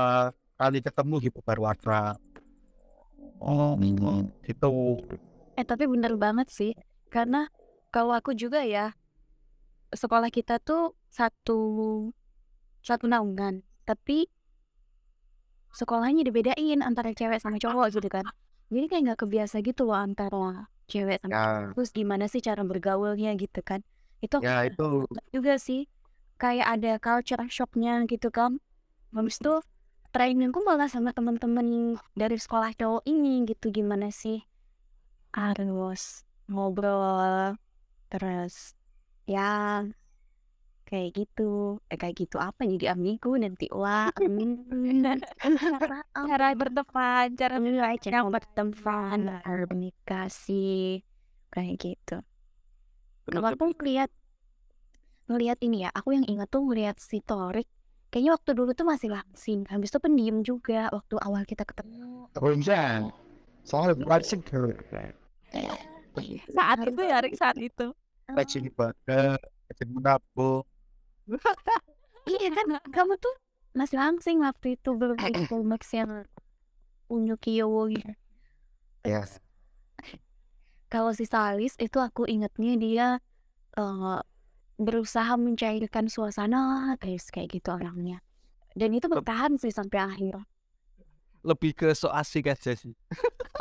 kali 0.58 0.82
ketemu 0.82 1.14
gitu 1.22 1.38
baru 1.46 1.70
akrab 1.70 2.18
oh 3.38 3.78
itu 4.44 4.70
Eh 5.58 5.66
tapi 5.66 5.90
bener 5.90 6.14
banget 6.14 6.46
sih, 6.54 6.70
karena 7.10 7.50
kalau 7.90 8.14
aku 8.14 8.30
juga 8.30 8.62
ya 8.62 8.94
sekolah 9.90 10.30
kita 10.30 10.62
tuh 10.62 10.94
satu 11.10 11.58
satu 12.78 13.10
naungan, 13.10 13.66
tapi 13.82 14.30
sekolahnya 15.74 16.22
dibedain 16.22 16.78
antara 16.78 17.10
cewek 17.10 17.42
sama 17.42 17.58
cowok 17.58 17.90
gitu 17.90 18.06
kan. 18.06 18.22
Jadi 18.70 18.86
kayak 18.86 19.02
nggak 19.10 19.20
kebiasa 19.26 19.58
gitu 19.66 19.82
loh 19.90 19.98
antara 19.98 20.70
cewek 20.86 21.18
sama 21.26 21.34
ya. 21.34 21.42
terus 21.74 21.90
gimana 21.90 22.30
sih 22.30 22.38
cara 22.38 22.62
bergaulnya 22.62 23.34
gitu 23.34 23.58
kan. 23.58 23.82
Itu 24.22 24.38
aku 24.38 24.46
ya 24.46 24.62
itu. 24.70 25.10
juga 25.34 25.58
sih. 25.58 25.90
Kayak 26.38 26.78
ada 26.78 26.92
culture 27.02 27.42
shocknya 27.50 28.06
gitu 28.06 28.30
kan. 28.30 28.62
Habis 29.10 29.42
itu 29.42 29.58
trainingku 30.10 30.64
malah 30.64 30.88
sama 30.88 31.12
temen-temen 31.12 31.98
dari 32.16 32.36
sekolah 32.36 32.72
cowok 32.74 33.04
ini 33.04 33.44
gitu. 33.44 33.68
Gimana 33.72 34.08
sih? 34.08 34.40
Harus 35.32 36.24
ngobrol 36.48 37.54
terus 38.08 38.72
ya 39.28 39.84
kayak 40.88 41.10
gitu. 41.12 41.76
Eh, 41.92 42.00
kayak 42.00 42.16
gitu 42.24 42.40
apa 42.40 42.64
jadi 42.64 42.96
ambigu 42.96 43.36
nanti 43.36 43.68
wah 43.68 44.08
Cara 46.28 46.46
berteman, 46.56 47.36
cara 47.36 47.60
yang 47.60 48.32
berteman 48.32 49.20
komunikasi 49.44 51.04
kayak 51.52 51.76
gitu. 51.76 52.24
Kalau 53.28 53.44
aku 53.44 53.76
ngeliat 53.76 54.08
ngeliat 55.28 55.60
ini 55.60 55.84
ya 55.84 55.92
aku 55.92 56.16
yang 56.16 56.24
ingat 56.24 56.48
tuh 56.48 56.64
ngeliat 56.64 56.96
si 56.96 57.20
Torik 57.20 57.68
kayaknya 58.08 58.32
waktu 58.36 58.50
dulu 58.56 58.70
tuh 58.72 58.86
masih 58.88 59.12
langsing 59.12 59.68
habis 59.68 59.92
itu 59.92 59.98
pendiam 60.00 60.40
juga 60.44 60.88
waktu 60.92 61.14
awal 61.20 61.44
kita 61.44 61.64
ketemu. 61.64 62.28
Ronjan 62.36 63.12
soalnya 63.64 64.00
bukan 64.00 64.20
sih 64.24 64.40
saat 66.50 66.78
itu 66.82 67.02
ya, 67.04 67.16
Rik, 67.20 67.34
saat 67.36 67.56
itu. 67.60 67.86
rajin 68.28 68.68
ibadah 68.68 69.36
rajin 69.40 69.88
menabung. 69.92 70.64
Iya 72.28 72.52
kan 72.52 72.76
kamu 72.92 73.16
tuh 73.16 73.32
masih 73.72 73.96
langsing 73.96 74.44
waktu 74.44 74.76
itu 74.76 74.92
berarti 74.92 75.32
Max 75.64 75.96
yang 75.96 76.28
unyu 77.08 77.40
kiyowo 77.40 77.88
gitu. 77.88 78.12
Ya 79.00 79.24
kalau 80.88 81.12
si 81.12 81.28
Salis 81.28 81.76
itu 81.76 82.00
aku 82.00 82.24
ingetnya 82.24 82.74
dia 82.80 83.08
eh, 83.76 84.20
berusaha 84.78 85.34
mencairkan 85.34 86.06
suasana 86.06 86.94
terus 87.02 87.28
kayak 87.34 87.58
gitu 87.58 87.74
orangnya. 87.74 88.22
Dan 88.78 88.94
itu 88.94 89.10
bertahan 89.10 89.58
sih 89.58 89.74
sampai 89.74 89.98
akhir. 89.98 90.38
Lebih 91.42 91.74
ke 91.74 91.88
so 91.98 92.06
asik 92.14 92.46
aja 92.46 92.78
sih. 92.78 92.94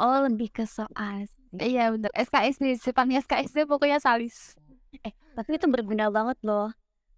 oh 0.01 0.29
lebih 0.29 0.53
ke 0.53 0.63
soal 0.69 1.25
Iya 1.57 1.95
bener, 1.95 2.11
SKSD, 2.13 2.77
sifatnya 2.77 3.23
SKSD 3.23 3.65
pokoknya 3.65 3.97
salis. 3.97 4.53
eh 5.01 5.13
tapi 5.33 5.57
itu 5.57 5.65
berguna 5.65 6.11
banget 6.13 6.37
loh. 6.45 6.69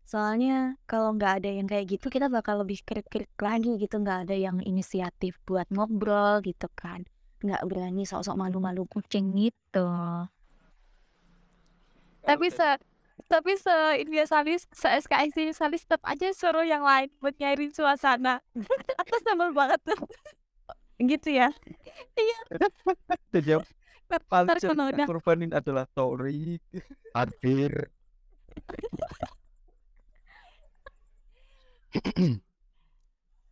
Soalnya 0.05 0.77
kalau 0.89 1.13
nggak 1.13 1.43
ada 1.43 1.49
yang 1.49 1.67
kayak 1.69 1.97
gitu 1.97 2.09
kita 2.09 2.29
bakal 2.31 2.61
lebih 2.63 2.81
krik-krik 2.85 3.29
lagi 3.41 3.77
gitu. 3.77 3.99
Nggak 3.99 4.29
ada 4.29 4.35
yang 4.37 4.57
inisiatif 4.63 5.37
buat 5.43 5.67
ngobrol 5.73 6.39
gitu 6.45 6.69
kan. 6.77 7.03
Nggak 7.41 7.61
berani 7.67 8.03
sok-sok 8.05 8.37
malu-malu 8.37 8.85
kucing 8.87 9.33
gitu. 9.35 9.89
Tapi 12.23 12.47
se 12.53 12.77
tapi 13.27 13.59
se 13.59 13.73
ini 13.99 14.21
ya 14.21 14.25
salis, 14.29 14.69
se 14.71 14.87
SKSD 14.87 15.51
salis 15.51 15.83
tetap 15.83 15.99
aja 16.07 16.31
suruh 16.31 16.63
yang 16.63 16.85
lain 16.85 17.11
buat 17.19 17.35
nyairin 17.35 17.73
suasana. 17.73 18.39
Aku 19.03 19.15
sebel 19.25 19.51
banget 19.51 19.81
tuh. 19.83 19.99
gitu 21.11 21.29
ya. 21.33 21.49
Dan 23.33 23.43
yang 23.43 23.63
paling 24.29 25.05
korbanin 25.05 25.51
adalah 25.51 25.85
Torik. 25.91 26.63
hadir 27.13 27.89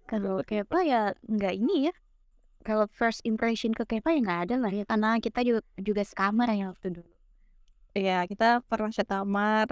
kalau 0.07 0.39
Kepa 0.45 0.79
ya 0.85 1.11
nggak 1.25 1.53
ini 1.57 1.89
ya 1.89 1.93
kalau 2.61 2.85
first 2.93 3.25
impression 3.25 3.73
ke 3.73 3.83
Kepa 3.83 4.13
ya 4.13 4.19
nggak 4.21 4.41
ada 4.49 4.55
lah 4.61 4.71
ya 4.71 4.85
karena 4.85 5.17
kita 5.17 5.41
juga 5.41 5.61
juga 5.81 6.03
sekamar 6.05 6.53
ya 6.53 6.69
waktu 6.69 7.01
dulu 7.01 7.16
Iya, 7.97 8.29
kita 8.29 8.61
pernah 8.69 8.93
sekamar. 8.93 9.69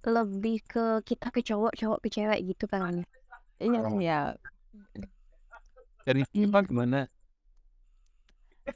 lebih 0.00 0.64
ke 0.64 1.04
kita 1.04 1.28
ke 1.28 1.44
cowok 1.44 1.76
cowok 1.76 1.98
ke 2.00 2.08
cewek 2.08 2.40
gitu 2.48 2.64
kan 2.64 3.04
Iya, 3.60 3.80
iya. 4.00 4.20
Dari 6.08 6.24
Siva 6.32 6.64
gimana? 6.64 7.04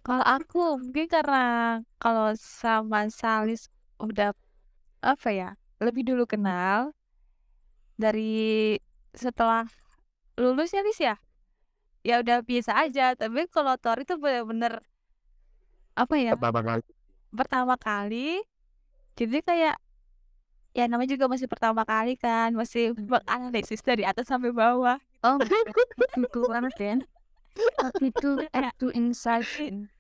Kalau 0.05 0.21
aku 0.21 0.77
mungkin 0.77 1.09
karena 1.09 1.81
kalau 1.97 2.37
sama 2.37 3.09
Salis 3.09 3.73
udah 3.97 4.37
apa 5.01 5.29
ya 5.33 5.57
lebih 5.81 6.05
dulu 6.05 6.29
kenal 6.29 6.93
dari 7.97 8.77
setelah 9.17 9.65
lulus 10.37 10.77
ya 10.77 10.85
Lis 10.85 11.01
ya 11.01 11.17
ya 12.05 12.21
udah 12.21 12.45
biasa 12.45 12.85
aja 12.85 13.17
tapi 13.17 13.49
kalau 13.49 13.81
Tor 13.81 13.97
itu 14.05 14.21
bener-bener 14.21 14.85
apa 15.97 16.15
ya 16.21 16.37
pertama 16.37 16.61
kali 16.61 16.85
pertama 17.35 17.75
kali 17.77 18.41
jadi 19.19 19.39
kayak 19.43 19.77
ya 20.75 20.85
namanya 20.91 21.15
juga 21.15 21.31
masih 21.31 21.47
pertama 21.47 21.87
kali 21.87 22.19
kan 22.19 22.51
masih 22.55 22.95
analisis 23.31 23.79
dari 23.79 24.03
atas 24.03 24.27
sampai 24.27 24.51
bawah. 24.51 24.99
Oh 25.23 25.39
itu 26.19 26.41
banget 26.51 26.75
ya 26.79 26.95
Waktu 27.55 28.11
itu 28.11 28.31
itu 28.43 28.87
insight. 28.99 29.47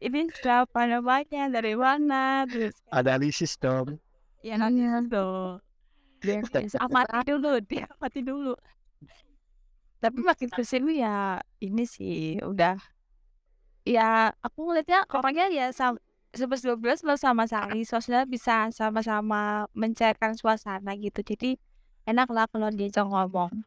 ini 0.03 0.27
siapa 0.35 0.90
namanya 0.90 1.47
dari 1.47 1.79
mana 1.79 2.42
terus 2.51 2.75
analisis 2.90 3.55
dong. 3.55 4.03
Ya 4.42 4.59
nanti 4.59 4.83
dong. 5.07 5.62
Amati 6.83 7.23
dulu 7.31 7.62
dia 7.70 7.87
amati 7.94 8.20
dulu 8.27 8.59
tapi 10.05 10.20
makin 10.20 10.53
ke 10.53 10.61
sini 10.61 11.01
ya 11.01 11.40
ini 11.64 11.88
sih 11.88 12.37
udah 12.44 12.77
ya 13.88 14.37
aku 14.44 14.68
ngeliatnya 14.68 15.09
orangnya 15.09 15.49
ya 15.49 15.66
sama 15.73 15.97
sebelas 16.35 16.62
dua 16.66 16.77
belas 16.77 17.01
lo 17.07 17.14
sama 17.16 17.47
Sari. 17.47 17.87
Sosialnya 17.87 18.27
bisa 18.27 18.68
sama-sama 18.75 19.70
mencairkan 19.73 20.35
suasana 20.35 20.92
gitu. 20.99 21.23
Jadi 21.23 21.57
enak 22.05 22.29
lah 22.31 22.47
kalau 22.51 22.68
diajak 22.68 23.07
ngomong. 23.07 23.64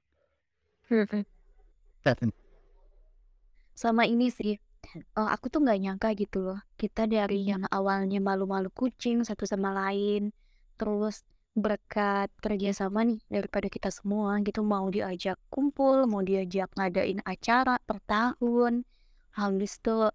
Sama 3.78 4.08
ini 4.08 4.32
sih 4.32 4.56
eh, 4.96 5.30
aku 5.36 5.52
tuh 5.52 5.60
nggak 5.64 5.80
nyangka 5.82 6.10
gitu 6.16 6.44
loh. 6.44 6.60
Kita 6.80 7.06
dari 7.10 7.44
yang 7.48 7.68
awalnya 7.68 8.22
malu-malu 8.22 8.72
kucing 8.72 9.24
satu 9.28 9.44
sama 9.44 9.74
lain 9.74 10.32
terus 10.78 11.26
berkat 11.58 12.30
kerjasama 12.38 13.02
nih 13.02 13.18
daripada 13.34 13.66
kita 13.66 13.90
semua 13.90 14.38
gitu 14.46 14.62
mau 14.62 14.86
diajak 14.94 15.42
kumpul 15.50 16.06
mau 16.06 16.22
diajak 16.22 16.70
ngadain 16.78 17.20
acara 17.26 17.82
per 17.82 17.98
tahun. 18.06 18.86
Habis 19.34 19.82
tuh 19.82 20.14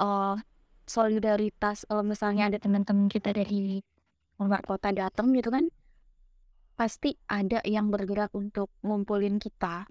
eh 0.00 0.36
solidaritas 0.88 1.84
kalau 1.86 2.02
misalnya 2.02 2.48
ada 2.50 2.58
teman-teman 2.58 3.06
kita 3.12 3.30
dari 3.36 3.80
luar 4.40 4.62
kota 4.64 4.90
datang 4.90 5.30
gitu 5.36 5.52
kan 5.52 5.68
pasti 6.78 7.18
ada 7.26 7.58
yang 7.66 7.90
bergerak 7.90 8.30
untuk 8.32 8.70
ngumpulin 8.86 9.36
kita 9.42 9.84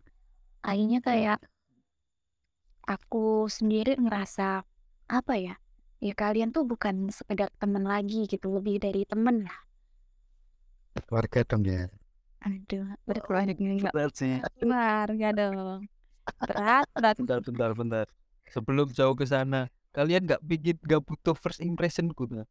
akhirnya 0.64 1.00
kayak 1.04 1.40
aku 2.88 3.52
sendiri 3.52 4.00
ngerasa 4.00 4.64
apa 5.12 5.34
ya 5.36 5.56
ya 6.00 6.14
kalian 6.16 6.56
tuh 6.56 6.64
bukan 6.64 7.12
sekedar 7.12 7.52
teman 7.60 7.84
lagi 7.84 8.28
gitu 8.28 8.54
lebih 8.56 8.80
dari 8.80 9.04
temen 9.04 9.44
lah 9.44 9.60
Keluarga 10.98 11.46
dong 11.46 11.64
ya. 11.68 11.86
aduh 12.42 12.88
berkeluarga 13.06 13.54
enggak 13.54 13.94
berat 13.94 14.14
sih 14.18 14.34
Keluarga 14.58 15.28
dong. 15.36 15.82
Berat, 16.40 16.86
berat. 16.96 17.16
bentar 17.20 17.40
bentar 17.44 17.72
bentar 17.76 18.06
sebelum 18.52 18.88
jauh 18.92 19.16
ke 19.16 19.26
sana 19.28 19.68
kalian 19.96 20.28
nggak 20.28 20.42
pikir 20.46 20.76
nggak 20.84 21.02
butuh 21.04 21.36
first 21.38 21.64
impression 21.64 22.12
ku 22.14 22.28
nah? 22.30 22.46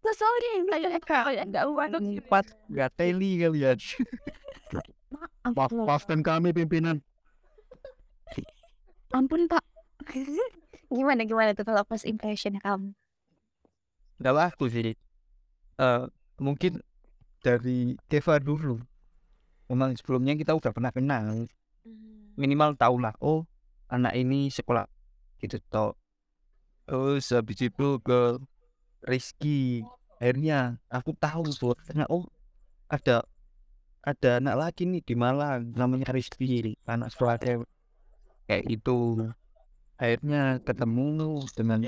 Tuh, 0.00 0.14
sorry, 0.16 0.64
kayak 1.04 1.44
nggak 1.52 1.64
uang. 1.68 1.90
empat 2.24 2.44
nggak 2.72 2.90
teli 2.96 3.44
kalian. 3.44 3.78
Maaf, 5.54 5.70
maafkan 5.72 6.20
kami 6.24 6.54
pimpinan. 6.56 7.02
ampun 9.10 9.50
pak. 9.50 9.62
Gimana 10.94 11.22
gimana 11.26 11.50
tuh 11.54 11.66
kalau 11.66 11.82
first 11.86 12.06
impression 12.06 12.58
kamu? 12.58 12.94
Nggak 14.18 14.34
laku 14.34 14.66
sih. 14.70 14.94
Eh 15.78 16.02
mungkin 16.40 16.82
dari 17.44 17.94
Deva 18.08 18.40
dulu. 18.42 18.80
Memang 19.70 19.94
sebelumnya 19.94 20.34
kita 20.34 20.56
udah 20.58 20.74
pernah 20.74 20.90
kenal 20.90 21.46
minimal 22.40 22.72
tahu 22.80 22.96
lah 23.04 23.12
oh 23.20 23.44
anak 23.92 24.16
ini 24.16 24.48
sekolah 24.48 24.88
gitu 25.44 25.60
toh. 25.68 25.92
Terus 26.88 27.28
habis 27.36 27.60
itu 27.60 28.00
ke 28.00 28.40
Rizky 29.04 29.84
akhirnya 30.20 30.80
aku 30.88 31.12
tahu 31.16 31.48
bahwa 31.60 32.04
oh 32.08 32.24
ada 32.88 33.24
ada 34.00 34.30
anak 34.40 34.56
lagi 34.56 34.88
nih 34.88 35.04
di 35.04 35.14
Malang 35.16 35.76
namanya 35.76 36.10
Rizky 36.16 36.76
anak 36.88 37.12
sekolah 37.12 37.36
cewek. 37.36 37.68
Kayak 38.48 38.64
itu 38.72 38.98
akhirnya 40.00 40.58
ketemu 40.64 41.44
dengan 41.52 41.78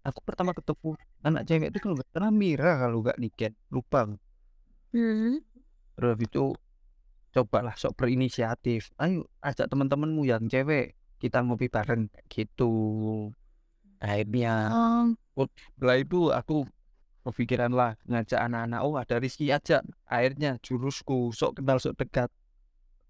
aku 0.00 0.18
pertama 0.24 0.56
ketemu 0.56 0.96
anak 1.20 1.44
cewek 1.44 1.68
itu 1.68 1.78
kalau 1.84 1.94
nggak 2.00 2.08
salah 2.10 2.32
Mira 2.32 2.72
kalau 2.80 3.04
nggak 3.04 3.18
Niken 3.20 3.52
lupa. 3.68 4.08
Hmm. 4.90 5.38
terus 5.94 6.18
itu 6.18 6.50
cobalah 7.30 7.74
sok 7.78 7.94
berinisiatif. 7.96 8.90
Ayo 8.98 9.26
ajak 9.42 9.70
teman-temanmu 9.70 10.26
yang 10.26 10.46
cewek 10.50 10.98
kita 11.22 11.44
ngopi 11.44 11.70
bareng 11.70 12.10
gitu. 12.26 12.72
Akhirnya 14.00 14.72
Oh, 15.36 15.46
setelah 15.76 15.96
itu 16.00 16.32
aku 16.32 16.64
kepikiran 17.20 17.72
lah 17.76 18.00
ngajak 18.08 18.40
anak-anak 18.40 18.80
oh 18.80 18.96
ada 18.96 19.20
Rizky 19.20 19.52
ajak 19.52 19.84
akhirnya 20.08 20.56
jurusku 20.64 21.30
sok 21.36 21.60
kenal 21.60 21.78
sok 21.78 22.00
dekat. 22.00 22.30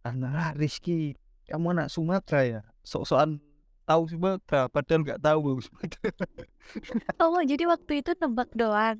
Anak 0.02 0.59
Rizky 0.59 1.14
kamu 1.46 1.74
anak 1.74 1.88
Sumatera 1.90 2.40
ya? 2.42 2.61
Sok-sokan 2.83 3.38
tahu 3.87 4.02
Sumatera 4.11 4.66
padahal 4.68 5.00
nggak 5.06 5.22
tahu. 5.22 5.62
Sumatera 5.62 6.26
oh 7.22 7.42
jadi 7.42 7.64
waktu 7.70 7.92
itu 8.02 8.11
nebak 8.18 8.50
doang? 8.52 8.98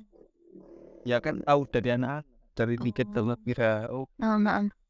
Ya 1.03 1.17
kan 1.19 1.41
tahu 1.43 1.67
dari 1.67 1.89
anak 1.97 2.23
dari 2.55 2.75
tiket 2.77 3.09
sama 3.11 3.35
Mira 3.43 3.89
oh. 3.91 4.07
Oh, 4.21 4.37
maaf. 4.37 4.80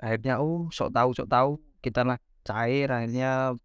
Akhirnya 0.00 0.40
oh 0.40 0.68
sok 0.72 0.92
tahu 0.92 1.10
sok 1.16 1.28
tahu 1.28 1.50
kita 1.80 2.04
lah 2.04 2.18
cair 2.44 2.88
akhirnya 2.92 3.56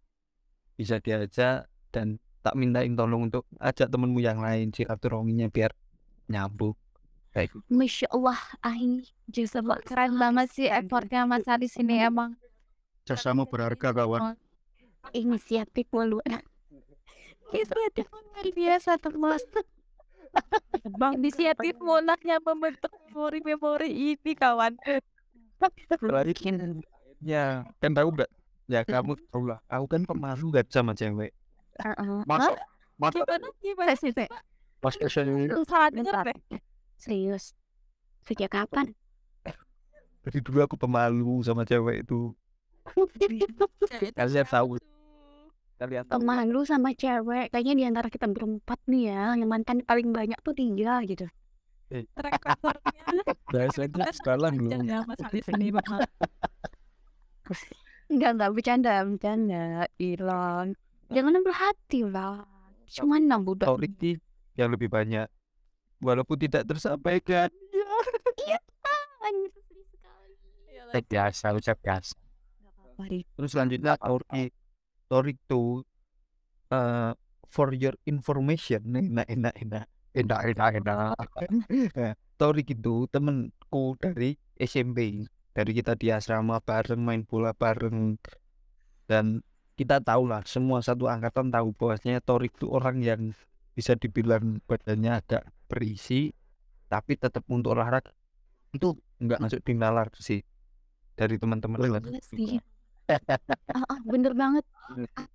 bisa 0.76 0.98
diajak 0.98 1.68
dan 1.92 2.18
tak 2.42 2.58
mintain 2.58 2.96
tolong 2.98 3.30
untuk 3.30 3.46
ajak 3.62 3.86
temenmu 3.86 4.18
yang 4.18 4.42
lain 4.42 4.74
silaturahminya 4.74 5.46
biar 5.46 5.70
nyambung 6.26 6.74
kayak 7.32 7.54
gitu. 7.54 7.64
Masya 7.72 8.08
Allah 8.12 8.40
ahi 8.60 9.06
Justru 9.32 9.64
keren 9.88 10.20
banget 10.20 10.48
sih 10.52 10.68
effortnya 10.68 11.24
Mas 11.24 11.48
Aris 11.48 11.80
ini 11.80 12.04
emang. 12.04 12.36
Jasamu 13.08 13.48
berharga 13.48 13.90
kawan. 13.90 14.36
inisiatif 15.10 15.90
mulu 15.90 16.22
Inisiatif 17.50 18.06
luar 18.06 18.46
biasa 18.54 19.00
terus. 19.00 19.42
Bang 21.00 21.20
inisiatif 21.20 21.76
monaknya 21.80 22.38
membentuk 22.40 22.92
memori-memori 23.10 23.90
ini 24.14 24.32
kawan. 24.36 24.76
Terakhir, 25.70 26.36
ya 27.22 27.62
kan 27.78 27.90
tahu 27.94 28.08
gak 28.18 28.30
ya 28.66 28.82
kamu 28.82 29.14
tahu 29.30 29.52
lah. 29.52 29.60
Aku 29.70 29.86
kan 29.86 30.02
pemalu 30.02 30.50
gak 30.50 30.66
sama 30.72 30.96
cewek. 30.96 31.30
Heeh. 31.78 32.18
Masuk, 32.26 32.56
masuk. 32.98 33.22
Gimana? 33.22 33.48
Gimana 33.62 33.92
sih 33.94 34.10
teh? 34.10 34.26
Mas 34.82 34.98
Esen 34.98 35.30
Lu 35.46 35.62
salah 35.62 35.94
deh. 35.94 36.34
serius? 36.98 37.54
Sejak 38.26 38.50
kapan? 38.50 38.94
Dari 40.22 40.38
dulu 40.38 40.62
aku 40.62 40.78
pemalu 40.78 41.42
sama 41.42 41.66
cewek 41.66 42.06
itu. 42.06 42.30
Kalian 44.14 44.46
tahu. 44.46 44.78
Kalian 45.78 46.02
tahu. 46.06 46.22
Pemalu 46.22 46.60
sama 46.62 46.94
cewek. 46.94 47.50
Kayaknya 47.50 47.74
di 47.74 47.84
antara 47.86 48.06
kita 48.06 48.30
berempat 48.30 48.78
nih 48.86 49.10
ya 49.10 49.34
yang 49.34 49.50
mantan 49.50 49.82
paling 49.82 50.14
banyak 50.14 50.38
tuh 50.42 50.54
tiga 50.54 51.02
gitu 51.02 51.26
Track 51.92 52.40
recordnya. 52.40 53.04
biasanya 53.52 54.08
sekarang 54.16 54.52
belum 54.56 54.70
Jangan 54.88 55.04
Mas 55.04 55.20
ini 55.52 55.68
enggak 58.12 58.30
enggak 58.36 58.50
bercanda 58.52 58.92
bercanda 59.04 59.84
hilang. 60.00 60.72
Jangan 61.12 61.32
ambil 61.40 61.54
hati 61.56 62.00
lah 62.08 62.48
cuma 62.92 63.16
enam 63.20 63.44
budak. 63.44 63.72
Riki 63.76 64.20
yang 64.56 64.72
lebih 64.72 64.88
banyak. 64.88 65.28
Walaupun 66.00 66.36
tidak 66.40 66.68
tersampaikan. 66.68 67.48
Eh, 70.92 71.00
biasa, 71.00 71.56
ucap 71.56 71.80
biasa. 71.80 72.12
terus 73.34 73.50
selanjutnya 73.56 73.96
Torik 73.98 74.52
Torik 75.08 75.40
tuh 75.48 75.82
eh 76.68 77.16
for 77.48 77.72
your 77.72 77.96
information. 78.04 78.84
Enak 78.92 79.24
enak 79.28 79.54
enak 79.56 79.91
Enak, 80.12 80.40
enak, 80.52 80.70
enak. 80.84 81.16
Nah, 81.96 82.12
Torik 82.40 82.68
itu 82.76 83.08
temenku 83.08 83.96
dari 83.96 84.36
SMP 84.60 85.24
dari 85.56 85.72
kita 85.72 85.96
di 85.96 86.12
asrama 86.12 86.60
bareng 86.60 87.00
main 87.00 87.24
bola 87.24 87.56
bareng 87.56 88.20
dan 89.08 89.40
kita 89.76 90.04
tahu 90.04 90.28
lah 90.28 90.44
semua 90.44 90.84
satu 90.84 91.08
angkatan 91.08 91.48
tahu 91.48 91.72
bahwasanya 91.72 92.20
Torik 92.20 92.52
itu 92.60 92.68
orang 92.68 93.00
yang 93.00 93.22
bisa 93.72 93.96
dibilang 93.96 94.60
badannya 94.68 95.16
agak 95.16 95.48
berisi 95.68 96.28
tapi 96.92 97.16
tetap 97.16 97.48
untuk 97.48 97.72
olahraga 97.72 98.12
itu 98.76 98.92
nggak 99.16 99.40
masuk 99.40 99.60
di 99.64 99.72
nalar 99.72 100.12
sih 100.20 100.44
dari 101.16 101.40
teman-teman 101.40 101.80
sih. 102.20 102.60
Ah, 103.72 103.84
ah, 103.88 104.00
bener 104.08 104.32
banget. 104.32 104.64
Ah, 104.88 105.28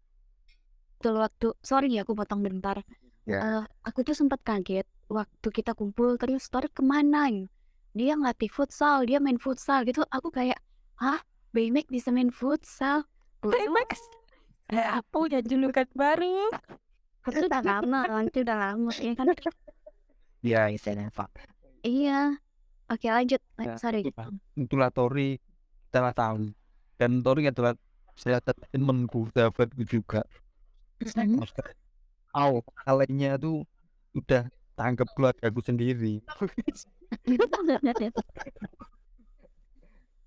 Betul 0.97 1.21
waktu, 1.21 1.47
sorry 1.61 1.93
ya 1.93 2.01
aku 2.01 2.17
potong 2.17 2.41
bentar. 2.41 2.81
Ya. 3.27 3.39
Eh, 3.43 3.63
aku 3.83 4.07
tuh 4.07 4.15
sempat 4.15 4.39
kaget 4.39 4.87
waktu 5.11 5.47
kita 5.51 5.75
kumpul 5.75 6.15
terus 6.15 6.47
Torik 6.47 6.71
ke 6.71 6.79
mana 6.79 7.27
ya? 7.27 7.43
Dia 7.91 8.15
ngelatih 8.15 8.47
futsal, 8.47 9.03
dia 9.03 9.19
main 9.19 9.35
futsal 9.35 9.83
gitu. 9.83 10.07
Aku 10.07 10.31
kayak, 10.31 10.55
hah, 10.95 11.19
Baymax 11.51 11.91
bisa 11.91 12.09
main 12.15 12.31
futsal? 12.31 13.03
Baymax. 13.43 13.99
Eh, 14.71 14.79
aku 14.79 15.27
punya 15.27 15.43
julukan 15.43 15.87
baru. 15.91 16.51
Itu 17.27 17.51
udah 17.51 17.59
lama, 17.59 18.01
itu 18.23 18.47
udah 18.47 18.57
lama 18.57 18.91
ya 18.95 19.13
kan? 19.13 19.27
Ya, 20.45 20.69
istilahnya 20.71 21.11
Pak. 21.11 21.33
Iya. 21.83 22.37
Oke 22.87 23.11
lanjut, 23.11 23.41
Eh, 23.59 23.75
sorry. 23.75 24.05
itulah 24.55 24.87
Tori 24.93 25.35
kita 25.89 25.99
lah 25.99 26.15
tahu 26.15 26.55
dan 26.95 27.19
Tori 27.19 27.49
adalah 27.49 27.75
saya 28.15 28.39
temanku 28.71 29.27
sahabatku 29.35 29.83
juga 29.83 30.23
Hmm. 30.97 31.41
Au, 32.35 32.61
kalinya 32.85 33.37
tuh 33.39 33.63
udah 34.15 34.47
tanggap 34.77 35.09
keluargaku 35.17 35.61
sendiri. 35.63 36.21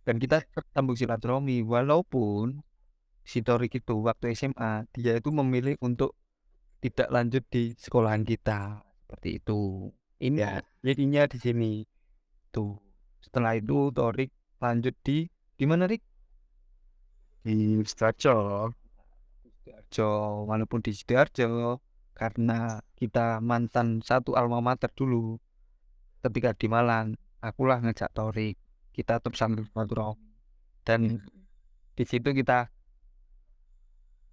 Dan 0.07 0.17
kita 0.17 0.43
sambung 0.75 0.97
silaturahmi 0.97 1.63
walaupun 1.63 2.65
si 3.23 3.45
Torik 3.45 3.79
itu 3.79 4.01
waktu 4.01 4.33
SMA 4.35 4.89
dia 4.97 5.21
itu 5.21 5.31
memilih 5.31 5.77
untuk 5.85 6.17
tidak 6.81 7.09
lanjut 7.13 7.45
di 7.53 7.77
sekolahan 7.77 8.25
kita. 8.25 8.81
Seperti 9.07 9.39
itu. 9.39 9.93
Ini 10.21 10.37
Ya. 10.41 10.61
jadinya 10.85 11.29
di 11.29 11.39
sini. 11.39 11.73
Tuh 12.51 12.81
setelah 13.21 13.55
itu 13.57 13.93
Torik 13.93 14.33
lanjut 14.59 14.97
di 15.05 15.29
di 15.57 15.65
mana 15.69 15.85
Rik? 15.87 16.03
Di 17.45 17.81
Sidoarjo. 17.85 18.69
Sidoarjo 19.61 20.09
walaupun 20.49 20.81
di 20.81 20.91
Sidoarjo 20.97 21.79
karena 22.21 22.85
kita 23.01 23.41
mantan 23.41 24.05
satu 24.05 24.37
alma 24.37 24.61
mater 24.61 24.93
dulu 24.93 25.41
ketika 26.21 26.53
di 26.53 26.69
Malang 26.69 27.17
akulah 27.41 27.81
ngajak 27.81 28.13
Torik 28.13 28.61
kita 28.93 29.17
tetap 29.17 29.33
sambil 29.41 29.65
silaturahmi 29.65 30.21
dan 30.85 31.25
di 31.97 32.05
situ 32.05 32.37
kita 32.37 32.69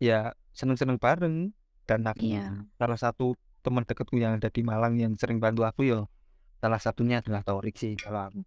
ya 0.03 0.35
seneng-seneng 0.51 0.99
bareng 0.99 1.55
dan 1.87 2.03
aku 2.03 2.27
Iya. 2.27 2.67
salah 2.75 2.99
satu 2.99 3.39
teman 3.63 3.87
dekatku 3.87 4.19
yang 4.19 4.35
ada 4.35 4.51
di 4.51 4.67
Malang 4.67 4.99
yang 4.99 5.15
sering 5.15 5.39
bantu 5.39 5.63
aku 5.63 5.87
ya 5.87 6.03
salah 6.59 6.83
satunya 6.83 7.23
adalah 7.23 7.47
Torik 7.47 7.79
sih 7.79 7.95
kalau 7.95 8.27
aku 8.27 8.41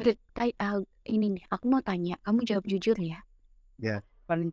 Rit, 0.00 0.16
ah, 0.56 0.80
ini 1.04 1.36
nih, 1.36 1.44
aku 1.52 1.68
mau 1.68 1.84
tanya, 1.84 2.16
kamu 2.24 2.40
jawab 2.48 2.64
jujur 2.64 2.96
ya. 2.96 3.20
Ya. 3.76 4.00
paling 4.24 4.48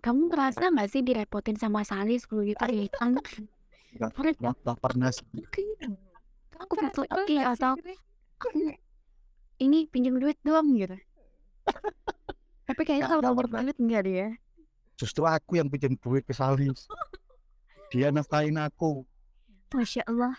Kamu 0.00 0.32
merasa 0.32 0.72
nggak 0.72 0.88
sih 0.88 1.04
direpotin 1.04 1.60
sama 1.60 1.84
gitu? 2.44 2.56
Kan, 2.96 3.20
Nggak. 3.90 4.10
Rit, 4.16 4.36
nggak 4.40 4.56
nggak 4.64 4.78
pernah 4.80 5.10
sih. 5.12 5.26
aku 6.60 6.72
butuh 6.76 7.04
oke 7.08 7.36
atau 7.36 7.72
"Hmm, 8.40 8.72
ini 9.60 9.84
pinjam 9.88 10.16
duit 10.16 10.36
doang 10.40 10.72
gitu. 10.76 10.96
Tapi 12.64 12.80
kayaknya 12.86 13.08
kalau 13.10 13.22
nomor 13.24 13.46
banget 13.50 13.76
enggak 13.80 14.04
ya. 14.06 14.28
justru 14.94 15.24
aku 15.24 15.56
yang 15.56 15.72
pinjam 15.72 15.96
duit 15.96 16.22
ke 16.28 16.36
Salis 16.36 16.84
dia 17.88 18.12
nafkahin 18.12 18.60
aku 18.60 19.02
Masya 19.72 20.04
Allah. 20.04 20.36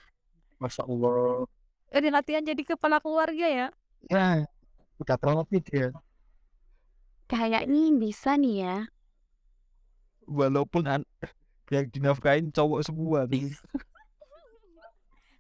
Masya 0.62 0.86
Allah 0.86 1.50
Udah 1.92 2.12
latihan 2.14 2.46
jadi 2.46 2.62
kepala 2.62 3.02
keluarga 3.02 3.46
ya. 3.50 3.68
ya 4.08 4.46
udah 5.02 5.18
terlatih 5.18 5.62
dia 5.66 5.88
Kayaknya 7.26 7.82
bisa 7.98 8.38
nih 8.38 8.56
ya. 8.64 8.78
Walaupun 10.28 10.84
an- 10.86 11.10
yang 11.72 11.88
dinafkahin 11.88 12.52
cowok 12.52 12.84
semua 12.84 13.26
nih 13.26 13.48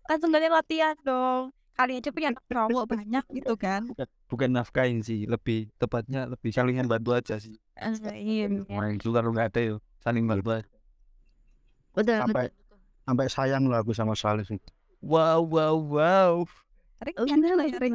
Kan 0.09 0.19
sebenarnya 0.19 0.51
latihan 0.51 0.97
dong. 1.07 1.55
Kali 1.71 1.97
aja 2.03 2.11
punya 2.11 2.35
anak 2.35 2.43
cowok 2.51 2.83
banyak 2.83 3.23
gitu 3.31 3.55
kan. 3.55 3.87
bukan 4.27 4.49
nafkahin 4.51 4.99
sih 5.03 5.23
lebih 5.27 5.71
tepatnya 5.75 6.23
lebih 6.27 6.51
salingan 6.55 6.87
bantu 6.87 7.11
aja 7.15 7.35
sih 7.35 7.55
iya. 8.15 8.47
main 8.71 8.95
juga 8.95 9.19
kalau 9.19 9.35
nggak 9.35 9.51
ada 9.51 9.59
ya 9.59 9.75
saling 9.99 10.23
bantu 10.23 10.55
aja 10.55 10.67
Betul. 11.91 12.15
sampai 12.23 12.45
sampai 13.03 13.25
sayang 13.27 13.67
lah 13.67 13.83
aku 13.83 13.91
sama 13.91 14.15
Salis 14.15 14.47
itu 14.47 14.63
wow 15.03 15.43
wow 15.43 15.75
wow 15.75 16.33
Rik, 17.01 17.17
Oh, 17.17 17.25
ya, 17.25 17.33
Rik. 17.33 17.91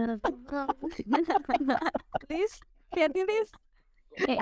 Lis, 2.27 2.53
lihat 2.91 3.15
nih, 3.15 3.47
Lis. 4.17 4.29
Eh, 4.33 4.39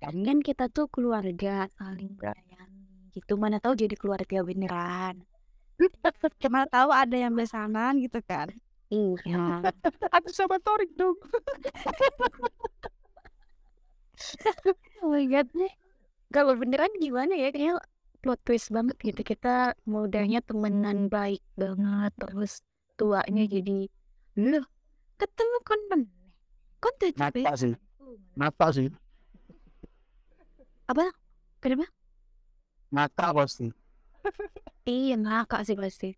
kan 0.00 0.38
kita 0.44 0.68
tuh 0.68 0.86
keluarga 0.92 1.64
saling 1.80 2.12
menyayangi 2.20 3.12
gitu. 3.16 3.40
Mana 3.40 3.56
tahu 3.56 3.72
jadi 3.76 3.96
keluarga 3.96 4.44
beneran. 4.44 5.24
Cuma 6.42 6.68
tahu 6.68 6.92
ada 6.92 7.16
yang 7.16 7.32
besanan 7.32 7.96
gitu 8.00 8.20
kan. 8.24 8.52
Iya. 8.92 9.66
aku 10.14 10.30
sama 10.30 10.62
Torik 10.62 10.94
dong 10.94 11.18
Oh 15.02 15.10
my 15.12 15.26
god. 15.28 15.50
Kalau 16.32 16.56
beneran 16.56 16.92
gimana 17.00 17.36
ya? 17.36 17.52
Kayak 17.52 17.84
plot 18.24 18.40
twist 18.44 18.72
banget 18.72 18.96
gitu. 19.00 19.20
Kita 19.24 19.76
mudanya 19.84 20.40
temenan 20.40 21.12
baik 21.12 21.44
banget. 21.56 22.12
Terus 22.16 22.64
tuanya 22.96 23.44
jadi 23.44 23.88
loh 24.36 24.64
ketemu 25.16 25.58
kan 25.64 25.80
men 25.88 26.02
kan 26.80 26.92
tuh 27.00 27.08
Nata 28.36 28.68
sih 28.72 28.88
Sih 30.86 31.10
kenapa? 31.58 31.86
Nata 32.94 33.34
pasti. 33.34 33.66
Iya 34.86 35.18
ngakak 35.18 35.66
sih 35.66 35.74
pasti. 35.74 36.14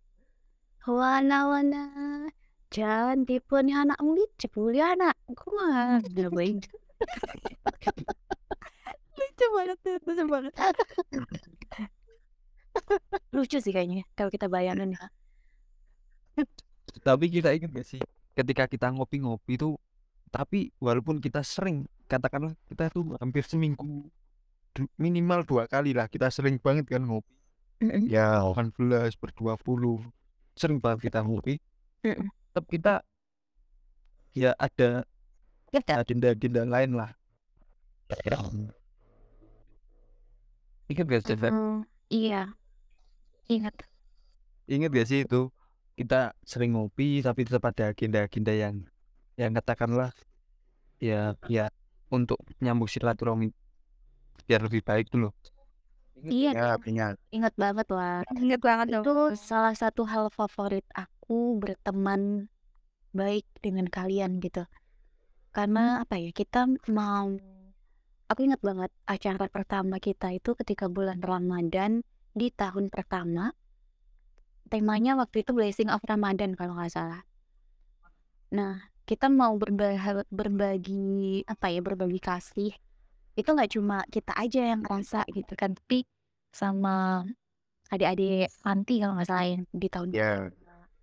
Wana 0.84 1.48
wana 1.48 1.84
jangan 2.68 3.24
tipu 3.24 3.64
nih 3.64 3.76
anak 4.92 5.16
gua 5.32 6.00
udah 6.04 6.28
baik 6.32 6.68
Lucu 9.18 9.46
banget 9.56 9.78
tuh, 9.80 9.96
lucu 10.04 10.24
banget. 10.28 10.52
lucu 13.32 13.58
sih 13.60 13.72
kayaknya 13.72 14.04
kalau 14.12 14.28
kita 14.28 14.52
bayangin 14.52 14.92
ya. 14.92 15.08
Tapi 17.00 17.24
kita 17.32 17.56
ingat 17.56 17.72
gak 17.72 17.88
sih 17.88 18.00
ketika 18.36 18.68
kita 18.68 18.92
ngopi-ngopi 18.92 19.58
tuh 19.58 19.80
tapi 20.28 20.70
walaupun 20.78 21.18
kita 21.24 21.40
sering 21.40 21.88
katakanlah 22.06 22.52
kita 22.68 22.92
tuh 22.92 23.16
hampir 23.18 23.42
seminggu 23.42 24.06
minimal 24.98 25.42
dua 25.44 25.64
kali 25.66 25.92
lah. 25.96 26.06
Kita 26.06 26.30
sering 26.30 26.58
banget 26.62 26.86
kan 26.88 27.02
ngopi. 27.04 27.34
Ya 28.10 28.42
18 28.42 29.14
berdua 29.18 29.54
puluh. 29.54 30.02
Sering 30.58 30.82
banget 30.82 31.10
kita 31.10 31.22
ngopi. 31.22 31.62
Tetap 32.02 32.64
kita 32.66 32.94
ya 34.34 34.54
ada 34.58 35.06
agenda-agenda 35.72 36.66
lain 36.66 36.98
lah. 36.98 37.10
Ingat 40.88 41.04
gak 41.04 41.22
sih 41.28 41.36
iya. 42.08 42.48
Ingat. 43.46 43.74
Ingat 44.64 44.90
gak 44.90 45.08
sih 45.08 45.22
itu? 45.28 45.52
Kita 45.98 46.32
sering 46.46 46.72
ngopi 46.78 47.20
tapi 47.20 47.44
tetap 47.44 47.68
ada 47.68 47.92
agenda-agenda 47.92 48.54
yang 48.54 48.86
yang 49.38 49.54
katakanlah 49.54 50.10
ya 50.98 51.38
ya 51.46 51.70
untuk 52.10 52.42
nyambung 52.58 52.90
silaturahmi 52.90 53.54
biar 54.48 54.64
lebih 54.64 54.80
baik 54.80 55.12
dulu. 55.12 55.28
Iya 56.24 56.50
ya 56.56 56.68
ingat. 56.82 57.14
Ingat 57.30 57.54
banget 57.54 57.86
lah. 57.92 58.24
Ingat 58.42 58.60
banget 58.64 58.86
dong. 58.90 59.04
itu 59.06 59.38
salah 59.38 59.76
satu 59.76 60.02
hal 60.08 60.32
favorit 60.34 60.82
aku 60.96 61.60
berteman 61.60 62.50
baik 63.14 63.46
dengan 63.62 63.86
kalian 63.86 64.42
gitu. 64.42 64.66
Karena 65.54 66.02
apa 66.02 66.18
ya 66.18 66.34
kita 66.34 66.66
mau 66.90 67.38
aku 68.28 68.40
ingat 68.44 68.60
banget 68.60 68.90
acara 69.08 69.46
pertama 69.48 69.96
kita 70.02 70.34
itu 70.36 70.52
ketika 70.58 70.90
bulan 70.90 71.22
Ramadan 71.22 72.02
di 72.34 72.50
tahun 72.50 72.90
pertama. 72.90 73.54
Temanya 74.68 75.16
waktu 75.16 75.46
itu 75.46 75.54
blessing 75.56 75.88
of 75.88 76.04
Ramadan 76.04 76.52
kalau 76.52 76.76
nggak 76.76 76.92
salah. 76.92 77.22
Nah 78.52 78.90
kita 79.08 79.32
mau 79.32 79.56
berbagi, 79.56 80.28
berbagi 80.28 81.40
apa 81.48 81.72
ya 81.72 81.80
berbagi 81.80 82.20
kasih 82.20 82.76
itu 83.38 83.50
nggak 83.54 83.70
cuma 83.78 84.02
kita 84.10 84.34
aja 84.34 84.74
yang 84.74 84.82
ngerasa 84.82 85.22
gitu 85.30 85.54
kan 85.54 85.78
tapi 85.78 86.02
sama 86.50 87.22
adik-adik 87.94 88.50
panti 88.60 88.98
kalau 88.98 89.14
nggak 89.14 89.28
salah 89.30 89.46
yang 89.46 89.62
di 89.70 89.88
tahun 89.88 90.08
ya 90.12 90.50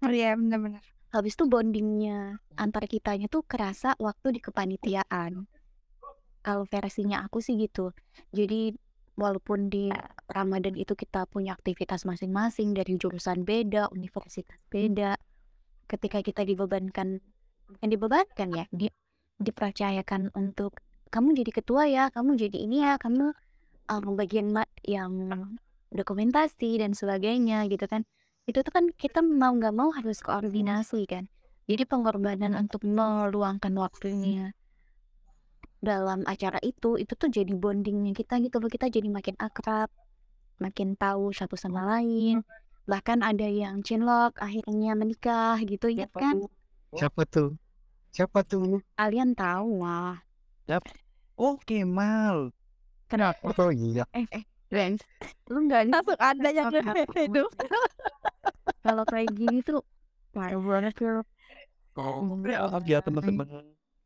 Oh 0.04 0.12
iya, 0.12 0.36
benar-benar. 0.38 0.84
habis 1.16 1.34
itu 1.34 1.48
bondingnya 1.48 2.38
antar 2.60 2.86
kitanya 2.86 3.32
tuh 3.32 3.48
kerasa 3.48 3.96
waktu 3.98 4.38
di 4.38 4.40
kepanitiaan. 4.44 5.48
Kalau 6.44 6.68
versinya 6.68 7.26
aku 7.26 7.40
sih 7.42 7.56
gitu. 7.58 7.96
Jadi 8.36 8.76
walaupun 9.16 9.72
di 9.72 9.90
Ramadan 10.28 10.76
itu 10.76 10.94
kita 10.94 11.26
punya 11.26 11.56
aktivitas 11.56 12.04
masing-masing 12.04 12.76
dari 12.76 13.00
jurusan 13.00 13.48
beda 13.48 13.88
universitas 13.96 14.60
beda 14.68 15.16
ketika 15.88 16.20
kita 16.20 16.44
dibebankan 16.44 17.24
bukan 17.66 17.90
dibebankan 17.90 18.48
ya 18.52 18.66
di, 18.70 18.92
dipercayakan 19.40 20.36
untuk 20.36 20.76
kamu 21.16 21.32
jadi 21.32 21.52
ketua 21.56 21.84
ya 21.88 22.12
kamu 22.12 22.36
jadi 22.36 22.58
ini 22.68 22.84
ya 22.84 23.00
kamu 23.00 23.32
um, 23.88 24.20
bagian 24.20 24.52
yang 24.84 25.12
dokumentasi 25.96 26.84
dan 26.84 26.92
sebagainya 26.92 27.64
gitu 27.72 27.88
kan. 27.88 28.04
Itu 28.44 28.62
tuh 28.68 28.76
kan 28.76 28.92
kita 28.92 29.24
mau 29.24 29.56
nggak 29.56 29.72
mau 29.72 29.96
harus 29.96 30.20
koordinasi 30.20 31.08
kan. 31.08 31.32
Jadi 31.72 31.88
pengorbanan 31.88 32.52
untuk 32.60 32.84
meluangkan 32.84 33.72
waktunya 33.80 34.52
dalam 35.80 36.26
acara 36.28 36.60
itu 36.66 36.98
itu 36.98 37.14
tuh 37.16 37.32
jadi 37.32 37.56
bondingnya 37.56 38.12
kita 38.12 38.44
gitu 38.44 38.60
loh. 38.60 38.68
Kita 38.68 38.92
jadi 38.92 39.08
makin 39.08 39.40
akrab 39.40 39.88
makin 40.60 41.00
tahu 41.00 41.32
satu 41.32 41.56
sama 41.56 41.96
lain. 41.96 42.44
Bahkan 42.92 43.24
ada 43.24 43.48
yang 43.48 43.82
cinlok 43.88 44.36
akhirnya 44.44 45.00
menikah 45.00 45.56
gitu 45.64 45.88
ya 45.88 46.12
kan. 46.12 46.44
siapa 46.92 47.24
tuh? 47.24 47.56
Siapa 48.12 48.44
tuh? 48.44 48.84
Kalian 49.00 49.32
tahu 49.32 49.80
lah 49.80 50.22
oh 51.38 51.56
Kemal. 51.64 52.52
Kenapa? 53.06 53.54
Oh 53.56 53.72
iya. 53.72 54.04
Eh 54.16 54.26
eh 54.34 54.44
Ren 54.74 54.98
lu 55.48 55.70
nggak 55.70 55.94
Langsung 55.94 56.18
ada 56.18 56.50
yang 56.50 56.74
itu. 56.74 57.44
kalau 58.82 59.06
kayak 59.06 59.30
gini 59.34 59.62
tuh 59.62 59.82
parah 60.34 60.58
banget 60.58 60.94
ya 61.02 61.14
oh 61.96 62.82
ya 62.84 63.00
teman-teman 63.02 63.46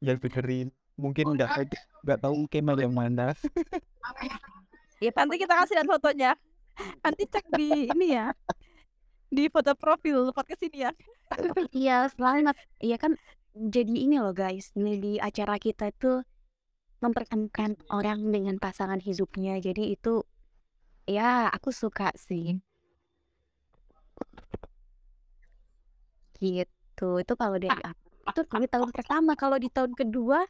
yang 0.04 0.20
dengerin 0.20 0.68
mungkin 1.00 1.36
nggak 1.36 1.74
nggak 2.04 2.20
tahu 2.20 2.46
Kemal 2.52 2.78
yang 2.80 2.94
mana. 2.94 3.32
Ya 5.00 5.16
Nanti 5.16 5.40
kita 5.40 5.56
kasih 5.56 5.80
lihat 5.80 5.88
fotonya. 5.88 6.32
Nanti 7.00 7.24
cek 7.24 7.48
di 7.56 7.88
ini 7.88 8.20
ya. 8.20 8.36
Di 9.32 9.48
foto 9.48 9.72
profil 9.80 10.36
podcast 10.36 10.60
ini 10.68 10.84
ya. 10.84 10.92
Iya, 11.72 12.12
selamat. 12.12 12.60
Iya 12.84 13.00
kan 13.00 13.16
jadi 13.56 13.96
ini 13.96 14.20
loh 14.20 14.36
guys, 14.36 14.76
ini 14.76 15.00
di 15.00 15.14
acara 15.16 15.56
kita 15.56 15.88
itu 15.96 16.20
mempertemukan 17.00 17.80
orang 17.92 18.20
dengan 18.32 18.56
pasangan 18.60 19.00
hidupnya. 19.00 19.60
Jadi 19.60 19.96
itu 19.96 20.24
ya 21.08 21.48
aku 21.52 21.72
suka 21.72 22.12
sih. 22.16 22.60
Gitu. 26.40 27.10
Itu 27.20 27.34
kalau 27.36 27.58
dari 27.60 27.82
aku. 27.84 28.08
Itu 28.30 28.42
kami 28.46 28.68
tahun 28.70 28.92
pertama. 28.94 29.34
Kalau 29.36 29.58
di 29.58 29.68
tahun 29.72 29.96
kedua, 29.96 30.46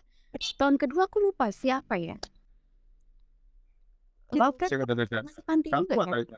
tahun 0.57 0.75
kedua 0.77 1.07
aku 1.09 1.17
lupa 1.21 1.49
siapa 1.49 1.97
ya. 1.97 2.17
itu 4.29 4.45
kan. 4.61 5.25
Masih 5.25 5.41
panti 5.41 5.69
juga 5.73 6.05
kan? 6.05 6.21
itu? 6.21 6.37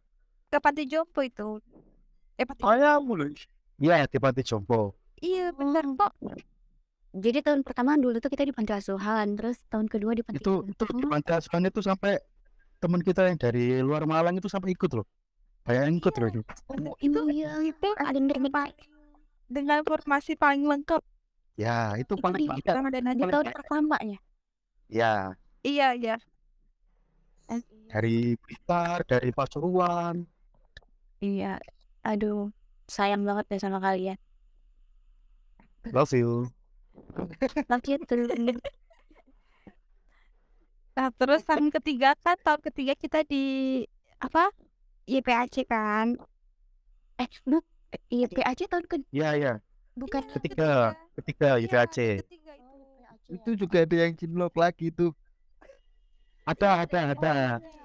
ke 0.51 0.57
panti 0.59 0.83
jompo 0.83 1.19
itu. 1.23 1.63
Eh 2.35 2.43
panti. 2.43 2.61
Ayah 2.67 2.99
mulai. 2.99 3.31
Iya, 3.79 4.03
di 4.07 4.19
panti 4.19 4.43
jompo. 4.43 4.95
Iya 5.23 5.55
benar 5.55 5.87
kok. 5.95 6.11
Jadi 7.11 7.43
tahun 7.43 7.61
pertama 7.67 7.99
dulu 7.99 8.23
tuh 8.23 8.31
kita 8.31 8.47
di 8.47 8.55
panti 8.55 8.71
asuhan, 8.71 9.35
terus 9.35 9.59
tahun 9.67 9.91
kedua 9.91 10.15
di 10.15 10.23
panti 10.23 10.39
Itu 10.39 10.63
itu 10.63 10.83
di 10.95 11.03
panti 11.03 11.31
asuhan 11.35 11.67
itu 11.67 11.83
sampai 11.83 12.15
teman 12.79 13.03
kita 13.03 13.27
yang 13.27 13.35
dari 13.35 13.83
luar 13.83 14.07
Malang 14.07 14.39
itu 14.39 14.47
sampai 14.47 14.71
ikut 14.71 14.91
loh. 14.95 15.03
Kayak 15.67 15.91
ikut 15.91 16.13
loh 16.17 16.27
itu. 16.31 16.41
Oh, 16.71 16.95
itu 17.03 17.19
ya, 17.35 17.51
itu 17.61 17.87
ada 17.99 18.15
yang 18.15 18.27
dari 18.31 18.71
Dengan 19.51 19.83
formasi 19.83 20.39
paling 20.39 20.63
lengkap 20.63 21.03
Ya, 21.59 21.93
itu 21.99 22.15
Itu 22.15 22.23
paling 22.23 22.39
di- 22.39 22.47
paling- 22.47 22.63
sama 22.71 22.89
dan 22.89 23.03
di 23.03 23.07
Najib. 23.11 23.27
tahun 23.27 23.45
pertamanya. 23.51 24.19
Ya, 24.87 25.35
Iya 25.61 25.87
iya. 25.99 26.15
dari 27.91 28.39
Blitar, 28.39 29.03
dari 29.03 29.35
Pasuruan. 29.35 30.23
Iya, 31.19 31.59
aduh, 32.07 32.55
sayang 32.87 33.27
banget 33.27 33.51
deh 33.51 33.59
sama 33.59 33.83
kalian. 33.83 34.15
Love 35.91 36.15
you. 36.15 36.47
You 37.87 37.97
too. 38.05 38.27
Nah 40.91 41.07
terus 41.15 41.41
tahun 41.47 41.71
ketiga 41.79 42.13
kan 42.19 42.37
tahun 42.43 42.61
ketiga 42.67 42.93
kita 42.99 43.23
di 43.25 43.43
apa 44.19 44.51
YPAC 45.07 45.65
kan 45.65 46.19
Eh, 47.19 47.29
bu, 47.45 47.61
iya 48.09 48.25
PAC 48.25 48.65
tahun 48.65 48.85
ke 48.89 48.95
Iya, 49.13 49.29
iya. 49.37 49.53
bukan 49.93 50.25
Ketiga, 50.33 50.97
ketiga 51.13 51.49
YPAC. 51.61 52.25
ketiga 52.25 52.53
itu. 52.57 52.73
Itu 53.29 53.49
juga 53.55 53.85
ada 53.85 53.95
yang 53.95 54.13
cinlok 54.17 54.57
lagi 54.57 54.89
tuh. 54.89 55.13
Ada, 56.43 56.83
ada, 56.87 56.99
ada. 57.13 57.33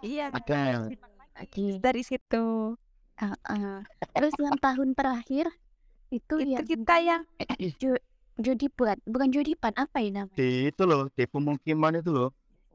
Iya 0.01 0.33
Ada. 0.33 0.89
lagi. 1.37 1.77
dari 1.85 2.01
situ 2.01 2.75
Ah, 3.17 3.33
ah. 3.49 3.81
Terus 4.13 4.33
yang 4.41 4.57
tahun 4.61 4.93
terakhir 4.93 5.49
itu 6.13 6.37
itu 6.41 6.53
yang 6.53 6.65
kita 6.65 6.97
yang 7.01 7.23
judi 8.37 8.67
buat 8.69 9.01
bukan 9.09 9.29
judi 9.33 9.57
pan 9.57 9.73
apa 9.77 10.01
ya 10.05 10.23
namanya? 10.23 10.37
Di 10.37 10.69
itu 10.69 10.83
loh, 10.85 11.09
di 11.13 11.25
pemukiman 11.25 11.97
itu 11.97 12.11
loh. 12.13 12.31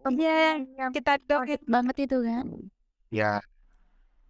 iya 0.10 0.58
yang 0.58 0.89
kita 0.89 1.21
dong 1.30 1.45
Kaget 1.45 1.62
banget 1.69 1.95
itu 2.10 2.17
kan. 2.26 2.45
Ya, 3.13 3.43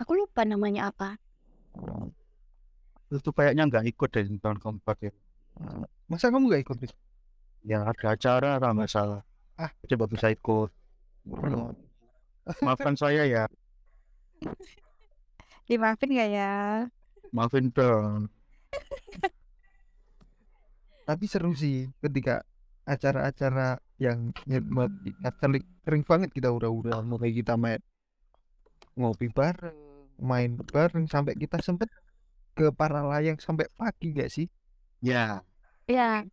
Aku 0.01 0.17
lupa 0.17 0.41
namanya 0.43 0.89
apa. 0.89 1.15
itu 3.11 3.29
kayaknya 3.35 3.67
nggak 3.67 3.85
ikut 3.91 4.09
deh 4.09 4.25
tahun 4.39 4.57
keempat 4.59 4.97
ya. 5.07 5.11
Masa 6.07 6.31
kamu 6.31 6.47
gak 6.55 6.63
ikut? 6.63 6.77
Ya 7.67 7.83
ada 7.83 8.15
acara 8.15 8.57
kalau 8.57 8.73
nggak 8.79 8.91
salah. 8.91 9.21
Ah, 9.59 9.71
coba 9.85 10.07
bisa 10.07 10.31
ikut. 10.31 10.71
Maafkan 12.63 12.95
saya 12.97 13.27
ya, 13.29 13.45
dimaafin 15.69 16.11
gak 16.11 16.29
ya 16.33 16.51
maafin 17.31 17.71
dong. 17.71 18.27
Tapi 21.05 21.25
seru 21.25 21.51
sih 21.57 21.89
ketika 21.99 22.45
acara-acara 22.85 23.77
yang 24.01 24.33
nyermat 24.49 24.89
sering, 25.37 25.65
sering 25.85 26.03
banget 26.05 26.29
kita 26.33 26.49
udah-udah 26.49 27.05
mulai 27.05 27.29
kita 27.29 27.53
main 27.53 27.81
ngopi 28.97 29.29
bareng, 29.29 29.77
main 30.19 30.57
bareng 30.57 31.05
sampai 31.05 31.37
kita 31.37 31.61
sempet 31.61 31.87
ke 32.57 32.73
para 32.75 33.05
layang 33.05 33.37
sampai 33.39 33.69
pagi 33.77 34.11
gak 34.17 34.29
sih? 34.33 34.49
Ya, 35.01 35.41
ya 35.89 36.25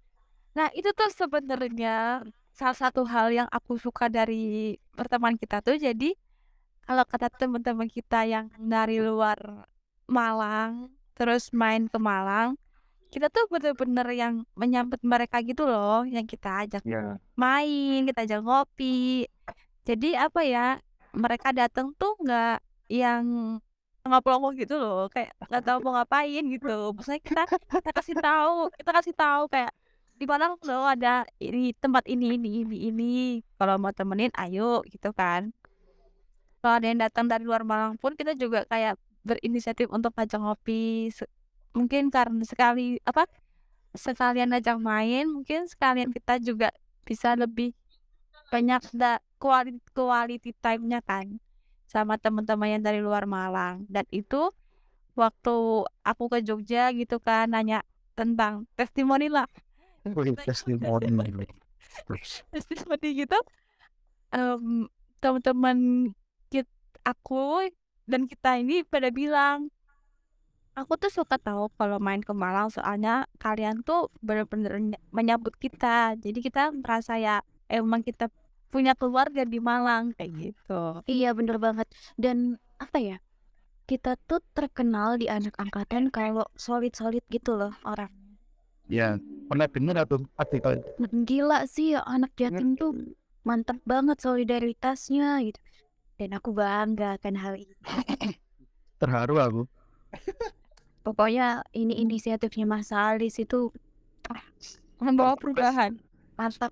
nah 0.52 0.68
itu 0.74 0.90
tuh 0.90 1.08
sebenarnya 1.14 2.26
salah 2.50 2.74
satu 2.76 3.06
hal 3.06 3.30
yang 3.30 3.48
aku 3.54 3.78
suka 3.78 4.10
dari 4.10 4.74
pertemuan 4.92 5.38
kita 5.38 5.62
tuh 5.62 5.78
jadi 5.78 6.18
kalau 6.82 7.04
kata 7.06 7.30
teman-teman 7.30 7.86
kita 7.86 8.26
yang 8.26 8.50
dari 8.58 8.98
luar 8.98 9.38
Malang 10.08 10.90
terus 11.14 11.54
main 11.54 11.86
ke 11.86 12.00
Malang 12.00 12.58
kita 13.08 13.32
tuh 13.32 13.48
bener-bener 13.48 14.06
yang 14.12 14.34
menyambut 14.52 15.00
mereka 15.00 15.40
gitu 15.40 15.64
loh 15.64 16.04
yang 16.04 16.28
kita 16.28 16.68
ajak 16.68 16.82
ya. 16.84 17.16
main 17.34 18.04
kita 18.04 18.28
ajak 18.28 18.40
ngopi. 18.44 19.24
Jadi 19.88 20.12
apa 20.12 20.44
ya 20.44 20.76
mereka 21.16 21.56
datang 21.56 21.96
tuh 21.96 22.12
nggak 22.20 22.60
yang 22.92 23.24
ngoplo 24.04 24.52
gitu 24.56 24.76
loh 24.76 25.08
kayak 25.12 25.32
nggak 25.48 25.64
tahu 25.64 25.78
mau 25.84 25.92
ngapain 26.00 26.44
gitu. 26.52 26.92
Maksudnya 26.92 27.20
kita 27.24 27.42
kita 27.48 27.90
kasih 27.96 28.16
tahu 28.20 28.54
kita 28.76 28.90
kasih 28.92 29.14
tahu 29.16 29.42
kayak 29.48 29.72
di 30.18 30.26
mana 30.26 30.52
loh 30.66 30.84
ada 30.84 31.24
ini 31.38 31.72
tempat 31.78 32.04
ini 32.10 32.36
ini 32.36 32.66
ini 32.66 32.76
ini 32.90 33.12
kalau 33.56 33.80
mau 33.80 33.92
temenin 33.94 34.32
ayo 34.36 34.84
gitu 34.84 35.16
kan. 35.16 35.52
Kalau 36.60 36.74
ada 36.76 36.86
yang 36.90 37.00
datang 37.00 37.30
dari 37.30 37.46
luar 37.46 37.62
Malang 37.62 37.96
pun 37.96 38.18
kita 38.18 38.34
juga 38.34 38.66
kayak 38.66 38.98
berinisiatif 39.22 39.88
untuk 39.88 40.12
ajak 40.18 40.40
ngopi 40.40 41.08
mungkin 41.78 42.10
karena 42.10 42.42
sekali 42.42 42.98
apa 43.06 43.30
sekalian 43.94 44.50
ajak 44.58 44.76
main 44.82 45.30
mungkin 45.30 45.70
sekalian 45.70 46.10
kita 46.10 46.42
juga 46.42 46.74
bisa 47.06 47.38
lebih 47.38 47.72
banyak 48.50 48.82
da 48.92 49.22
quality 49.38 49.78
quality 49.94 50.50
time-nya 50.58 50.98
kan 51.00 51.38
sama 51.88 52.20
teman-teman 52.20 52.76
yang 52.76 52.82
dari 52.84 53.00
luar 53.00 53.24
Malang. 53.24 53.88
Dan 53.88 54.04
itu 54.12 54.52
waktu 55.16 55.88
aku 56.04 56.24
ke 56.28 56.44
Jogja 56.44 56.92
gitu 56.92 57.16
kan 57.16 57.48
nanya 57.48 57.80
tentang 58.12 58.68
testimoni 58.76 59.32
lah. 59.32 59.48
Testimoni. 60.04 61.48
testimoni 62.52 63.08
gitu. 63.24 63.38
Em, 64.28 64.84
teman-teman 65.24 65.78
aku 67.08 67.72
dan 68.04 68.28
kita 68.28 68.60
ini 68.60 68.84
pada 68.84 69.08
bilang 69.08 69.72
aku 70.78 70.94
tuh 70.94 71.10
suka 71.10 71.36
tahu 71.42 71.66
kalau 71.74 71.98
main 71.98 72.22
ke 72.22 72.30
Malang 72.30 72.70
soalnya 72.70 73.26
kalian 73.42 73.82
tuh 73.82 74.08
bener-bener 74.22 74.78
ny- 74.78 75.02
menyambut 75.10 75.58
kita 75.58 76.14
jadi 76.14 76.38
kita 76.38 76.62
merasa 76.70 77.18
ya 77.18 77.42
emang 77.66 78.06
kita 78.06 78.30
punya 78.68 78.92
keluarga 78.94 79.42
di 79.48 79.58
Malang 79.58 80.12
kayak 80.14 80.32
gitu 80.38 81.00
Iya 81.08 81.32
bener 81.32 81.56
banget. 81.56 81.88
Dan 82.20 82.60
apa 82.76 83.00
ya? 83.00 83.16
Kita 83.88 84.20
tuh 84.28 84.44
terkenal 84.52 85.16
di 85.16 85.32
anak 85.32 85.56
angkatan 85.56 86.12
kalau 86.12 86.44
solid-solid 86.60 87.24
gitu 87.32 87.56
loh 87.56 87.72
orang. 87.88 88.12
Ya, 88.88 89.16
pernah 89.48 89.68
dengar 89.68 90.04
atau 90.04 90.24
artikel 90.36 90.84
Gila 91.24 91.64
sih 91.64 91.96
anak 91.96 92.36
Jatim 92.36 92.76
tuh 92.76 93.16
mantap 93.44 93.80
banget 93.88 94.20
solidaritasnya 94.20 95.40
gitu. 95.48 95.60
Dan 96.20 96.36
aku 96.36 96.52
bangga 96.52 97.16
akan 97.16 97.34
hal 97.40 97.54
ini. 97.56 97.76
terharu 99.00 99.40
aku. 99.40 99.62
Pokoknya 101.08 101.64
ini 101.72 102.04
inisiatifnya 102.04 102.68
Mas 102.68 102.92
Alis 102.92 103.40
itu 103.40 103.72
membawa 105.00 105.40
perubahan. 105.40 105.96
mantap. 106.36 106.68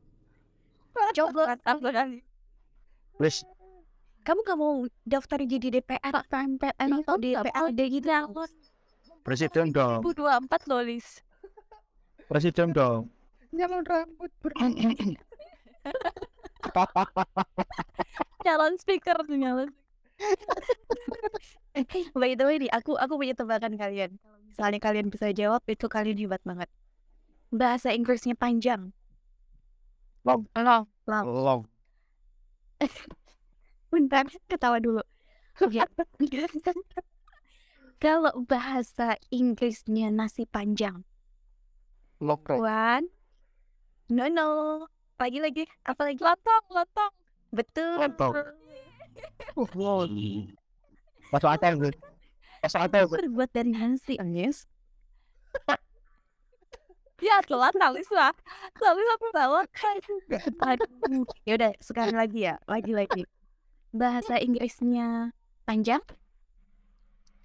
Coba. 1.16 1.57
Mantap 1.57 1.81
sekali 1.81 2.20
Wes, 3.16 3.49
kamu 4.29 4.44
gak 4.44 4.61
mau 4.61 4.85
daftar 5.09 5.40
jadi 5.40 5.81
DPR 5.81 6.12
atau 6.12 6.37
MPR 6.37 7.01
atau 7.01 7.16
DPRD 7.16 7.81
gitu? 7.96 8.12
presiden 9.25 9.72
dong, 9.72 10.05
2024 10.05 10.68
loh 10.68 10.85
Lis. 10.85 11.25
Presiden 12.29 12.77
dong. 12.77 13.09
Nyalon 13.57 13.88
rambut 13.88 14.29
calon 18.44 18.77
speaker 18.77 19.16
tuh 19.25 19.38
nyalon 19.40 19.72
By 22.16 22.33
the 22.35 22.44
way 22.48 22.57
nih, 22.57 22.72
aku 22.72 22.96
aku 22.96 23.20
punya 23.20 23.37
tebakan 23.37 23.76
kalian. 23.76 24.16
Misalnya 24.48 24.81
kalian 24.81 25.12
bisa 25.12 25.29
jawab 25.37 25.61
itu 25.68 25.85
kalian 25.87 26.16
hebat 26.16 26.40
banget. 26.46 26.72
Bahasa 27.53 27.93
Inggrisnya 27.93 28.32
panjang. 28.32 28.97
long 30.24 30.88
Long. 31.07 31.62
Bentar, 33.93 34.24
ketawa 34.49 34.80
dulu. 34.80 35.05
Kalau 38.03 38.45
bahasa 38.45 39.16
Inggrisnya 39.32 40.12
nasi 40.12 40.45
panjang. 40.45 41.05
Lokrek. 42.20 42.61
One. 42.61 43.09
No 44.12 44.28
no. 44.28 44.49
Lagi 45.16 45.41
lagi. 45.41 45.64
Apa 45.84 46.12
lagi? 46.12 46.20
lontong 46.20 46.64
lontong 46.72 47.12
Betul. 47.53 47.97
Lontong. 48.05 48.32
Masuk 51.33 51.49
ATM 51.49 51.75
gue. 51.81 51.93
Masuk 52.62 52.81
ATM 52.87 53.05
gue. 53.09 53.19
Terbuat 53.25 53.51
dari 53.51 53.71
nasi, 53.73 54.14
Agnes. 54.21 54.69
ya 57.17 57.41
telat 57.49 57.73
apa 59.17 59.27
bawa 59.33 59.61
Aduh. 60.69 61.25
Ya 61.49 61.57
udah, 61.57 61.73
sekarang 61.81 62.17
lagi 62.21 62.45
ya. 62.45 62.61
Lagi 62.69 62.93
lagi. 62.93 63.25
Bahasa 63.97 64.37
Inggrisnya 64.37 65.33
panjang. 65.64 66.05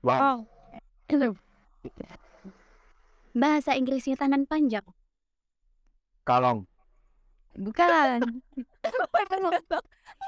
Wah, 0.03 0.19
oh 0.19 0.39
Bahasa 3.31 3.79
Inggrisnya 3.79 4.19
tangan 4.19 4.43
panjang. 4.43 4.83
kalong. 6.27 6.67
Bukan. 7.55 8.43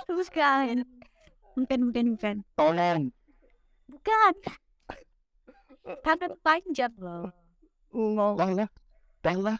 Bukan. 0.08 0.76
Bukan 1.54 1.80
bukan 1.90 2.06
bukan 2.18 2.36
tolong. 2.58 3.02
Bukan. 3.90 4.34
Tangan 6.04 6.32
panjang 6.42 6.94
loh. 6.98 7.30
Tolong 7.92 8.68
tolong 9.22 9.60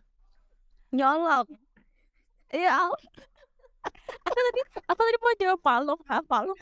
nyolong. 0.94 1.48
Ya. 2.54 2.86
Aku 4.24 4.38
tadi 4.38 4.62
aku 4.88 5.02
tadi 5.02 5.18
mau 5.20 5.36
jawab 5.42 5.60
palung, 5.66 6.02
ah, 6.08 6.24
palung. 6.24 6.60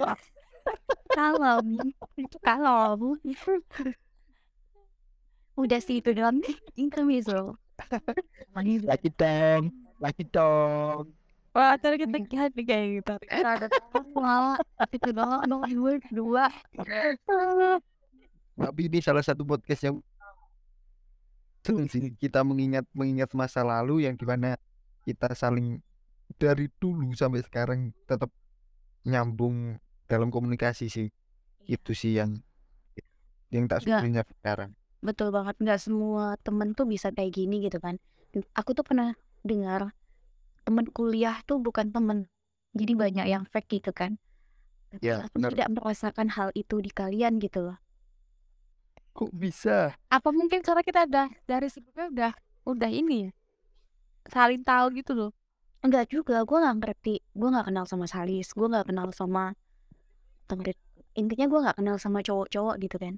kalem 1.11 1.67
itu 2.15 2.37
kalem 2.39 3.17
udah 5.57 5.79
sih 5.83 5.99
itu 5.99 6.15
doang. 6.15 6.39
Intermezzo 6.79 7.59
lagi 8.85 9.09
dong 9.17 9.73
lagi 9.97 10.23
dong 10.29 11.09
Wah, 11.51 11.75
tadi 11.75 11.99
kita 11.99 12.15
lihat 12.15 12.51
nih 12.55 12.65
kayak 12.65 12.85
gitu. 13.03 13.13
Wah, 14.15 14.55
itu 14.87 15.09
doang 15.11 15.43
dong 15.47 15.63
dua 15.67 15.91
dua 16.11 16.45
tapi 18.61 18.91
ini 18.91 18.99
salah 19.01 19.25
satu 19.25 19.41
podcast 19.41 19.89
yang 19.89 19.97
kita 22.17 22.41
mengingat 22.45 22.85
mengingat 22.93 23.31
masa 23.33 23.65
lalu 23.65 24.05
yang 24.05 24.17
di 24.17 24.25
mana 24.25 24.57
kita 25.05 25.33
saling 25.33 25.81
dari 26.37 26.69
dulu 26.77 27.13
sampai 27.17 27.41
sekarang 27.41 27.93
tetap 28.05 28.29
nyambung 29.05 29.77
dalam 30.05 30.29
komunikasi 30.29 30.89
sih. 30.89 31.09
Itu 31.65 31.93
sih 31.97 32.17
yang 32.17 32.41
yang 33.53 33.65
tak 33.65 33.85
syukurinya 33.85 34.25
sekarang. 34.41 34.73
Betul 35.01 35.33
banget 35.33 35.57
nggak 35.57 35.81
semua 35.81 36.37
temen 36.41 36.73
tuh 36.77 36.85
bisa 36.85 37.09
kayak 37.09 37.33
gini 37.33 37.65
gitu 37.65 37.81
kan. 37.81 37.97
Aku 38.57 38.77
tuh 38.77 38.85
pernah 38.85 39.13
dengar 39.41 39.93
temen 40.65 40.85
kuliah 40.91 41.37
tuh 41.47 41.57
bukan 41.61 41.87
temen. 41.95 42.19
Jadi 42.77 42.93
banyak 42.95 43.25
yang 43.27 43.43
fake 43.51 43.81
gitu 43.81 43.91
kan. 43.91 44.17
Tapi 44.91 45.03
Ya, 45.07 45.15
aku 45.23 45.37
benar. 45.39 45.49
tidak 45.55 45.69
merasakan 45.75 46.27
hal 46.35 46.49
itu 46.55 46.75
di 46.83 46.91
kalian 46.91 47.39
gitu 47.39 47.59
loh. 47.71 47.77
Kok 49.15 49.31
bisa? 49.35 49.95
Apa 50.11 50.29
mungkin 50.31 50.59
karena 50.63 50.83
kita 50.83 51.07
udah 51.07 51.27
dari 51.47 51.67
sebelumnya 51.71 52.07
udah 52.11 52.31
udah 52.67 52.89
ini 52.91 53.15
ya? 53.27 53.31
Saling 54.31 54.61
tahu 54.63 54.85
gitu 54.99 55.13
loh. 55.17 55.31
enggak 55.81 56.13
juga 56.13 56.45
gue 56.45 56.57
nggak 56.61 56.77
ngerti. 56.77 57.15
Gue 57.33 57.49
nggak 57.49 57.65
kenal 57.73 57.85
sama 57.89 58.05
Salis 58.05 58.53
gue 58.53 58.67
nggak 58.69 58.85
kenal 58.93 59.09
sama 59.15 59.57
temen 60.45 60.63
intinya 61.17 61.45
gue 61.51 61.59
nggak 61.63 61.77
kenal 61.79 61.97
sama 61.97 62.19
cowok-cowok 62.21 62.75
gitu 62.83 62.97
kan. 63.01 63.15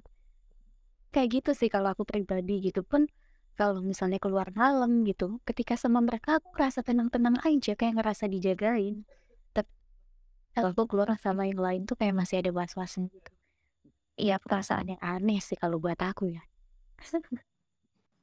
Kayak 1.14 1.28
gitu 1.42 1.50
sih 1.54 1.68
kalau 1.70 1.92
aku 1.94 2.02
pribadi 2.08 2.58
gitu 2.64 2.82
pun 2.82 3.06
kalau 3.54 3.80
misalnya 3.82 4.18
keluar 4.18 4.50
malam 4.54 5.06
gitu 5.06 5.38
ketika 5.48 5.74
sama 5.78 6.02
mereka 6.02 6.38
aku 6.38 6.50
ngerasa 6.54 6.82
tenang-tenang 6.82 7.38
aja 7.46 7.72
kayak 7.78 7.94
ngerasa 7.98 8.26
dijagain. 8.30 9.06
Tapi 9.54 9.70
kalau 10.54 10.70
aku 10.74 10.84
keluar 10.90 11.08
sama 11.18 11.46
yang 11.50 11.60
lain 11.62 11.82
tuh 11.86 11.94
kayak 11.98 12.14
masih 12.14 12.42
ada 12.42 12.50
was-wasnya 12.54 13.10
gitu. 13.10 13.30
Iya 14.14 14.38
perasaan 14.38 14.94
yang 14.94 15.02
aneh 15.02 15.38
sih 15.42 15.58
kalau 15.58 15.82
buat 15.82 15.98
aku 15.98 16.34
ya. 16.34 16.42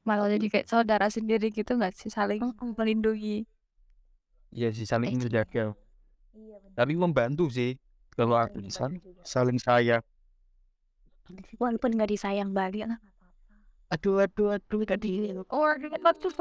Malah 0.08 0.28
jadi 0.34 0.46
kayak 0.50 0.66
saudara 0.68 1.06
sendiri 1.08 1.52
gitu 1.52 1.78
nggak 1.78 1.94
sih? 1.94 2.10
Saling 2.10 2.42
melindungi. 2.76 3.44
Iya 4.52 4.68
sih 4.74 4.84
saling 4.84 5.16
Eh, 5.16 5.18
menjaga. 5.20 5.72
Iya 6.32 6.56
tapi 6.76 6.92
membantu 6.96 7.48
sih 7.52 7.76
kalau 8.16 8.36
aku 8.36 8.60
Saling 9.24 9.60
sayang. 9.60 10.04
Walaupun 11.56 11.96
nggak 11.96 12.10
disayang 12.12 12.52
balik 12.52 12.84
lah 12.88 12.98
nggak 12.98 13.00
apa-apa 13.00 13.11
aduh 13.92 14.24
aduh 14.24 14.56
aduh 14.56 14.82
tadi 14.88 15.36
Oh, 15.52 15.68
apa 15.68 16.10
tuh 16.16 16.32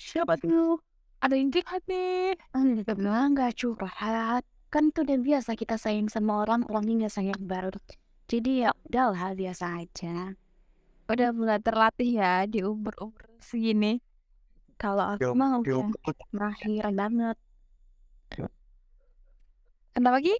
Siapa 0.00 0.32
tuh? 0.40 0.80
Ada 1.20 1.36
yang 1.36 1.52
curhat 1.52 1.84
nih. 1.84 2.32
Enggak 2.56 2.96
bilang 2.96 3.36
nggak 3.36 3.52
curhat. 3.60 4.40
Kan 4.72 4.88
itu 4.88 5.04
udah 5.04 5.18
biasa 5.20 5.52
kita 5.58 5.76
sayang 5.76 6.08
sama 6.08 6.40
orang 6.40 6.64
orangnya 6.70 7.04
nggak 7.04 7.12
sayang 7.12 7.42
baru. 7.44 7.76
Jadi 8.30 8.64
ya 8.64 8.72
udahlah 8.88 9.36
biasa 9.36 9.84
aja. 9.84 10.32
Udah 11.10 11.28
mulai 11.36 11.60
terlatih 11.60 12.22
ya 12.22 12.46
di 12.48 12.64
umur-umur 12.64 13.28
segini. 13.42 14.00
kalau 14.80 15.04
aku 15.04 15.28
Yo- 15.28 15.36
mah 15.36 15.60
udah 15.60 15.92
mahir 16.32 16.88
banget. 16.96 17.36
Kenapa 19.92 20.16
lagi? 20.16 20.32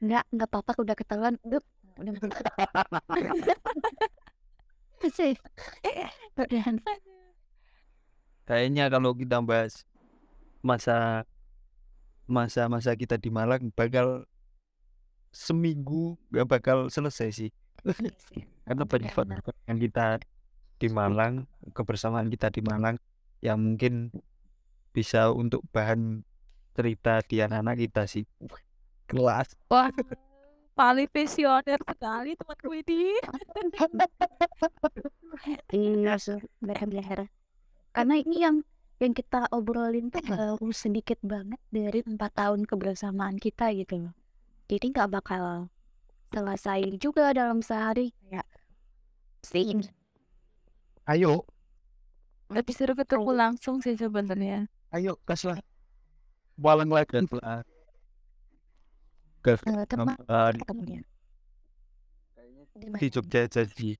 nggak 0.00 0.24
nggak 0.30 0.48
apa-apa 0.48 0.72
udah 0.78 0.94
ketahuan. 0.94 1.34
Udah 1.42 1.58
udah 1.98 2.14
sih 5.08 5.32
udah 6.36 6.64
kayaknya 8.44 8.92
kalau 8.92 9.16
kita 9.16 9.40
bahas 9.40 9.88
masa 10.60 11.24
masa-masa 12.30 12.94
kita 12.94 13.18
di 13.18 13.32
Malang 13.32 13.72
bakal 13.74 14.28
seminggu 15.34 16.18
gak 16.30 16.46
bakal 16.46 16.78
selesai 16.90 17.30
sih. 17.30 17.50
Karena 18.66 18.84
banyak 18.86 19.10
Benar. 19.10 19.42
banget 19.42 19.56
yang 19.66 19.78
kita 19.82 20.06
di 20.78 20.88
Malang 20.90 21.50
kebersamaan 21.74 22.30
kita 22.30 22.54
di 22.54 22.62
Malang 22.62 22.96
yang 23.42 23.58
mungkin 23.58 24.14
bisa 24.94 25.34
untuk 25.34 25.64
bahan 25.74 26.22
cerita 26.74 27.22
di 27.26 27.42
anak-anak 27.42 27.76
kita 27.82 28.02
sih. 28.06 28.24
Kelas. 29.10 29.58
Wah, 29.66 29.90
paling 30.80 31.08
visioner 31.12 31.76
sekali 31.84 32.32
temanku 32.40 32.72
ini. 32.80 33.12
iya 35.76 36.16
sih 36.16 36.40
bener-bener 36.64 37.28
karena 37.92 38.14
ini 38.16 38.36
yang 38.40 38.56
yang 39.00 39.12
kita 39.12 39.48
obrolin 39.52 40.08
tuh 40.08 40.24
baru 40.24 40.72
sedikit 40.72 41.20
banget 41.20 41.60
dari 41.68 42.00
empat 42.04 42.32
tahun 42.36 42.68
kebersamaan 42.68 43.40
kita 43.40 43.72
gitu 43.72 44.08
loh. 44.08 44.14
Jadi 44.68 44.92
nggak 44.92 45.08
bakal 45.08 45.72
selesai 46.30 47.00
juga 47.00 47.32
dalam 47.32 47.64
sehari. 47.64 48.12
Kayak 48.20 48.44
sih 49.40 49.72
ayo. 51.08 51.48
Lebih 52.52 52.74
seru 52.76 52.92
ketemu 52.92 53.30
langsung 53.32 53.80
sih 53.80 53.96
sebenarnya. 53.96 54.68
ayo 54.92 55.16
gas 55.24 55.48
lah. 55.48 55.58
Walang 56.60 56.92
lagi 56.92 57.24
lah 59.40 59.56
gas 59.56 59.60
eh, 59.64 59.86
teman 59.88 60.16
Eh, 60.28 60.52
ketemunya. 60.60 61.00
Di 62.76 63.06
Jogja 63.08 63.48
jadi 63.48 63.90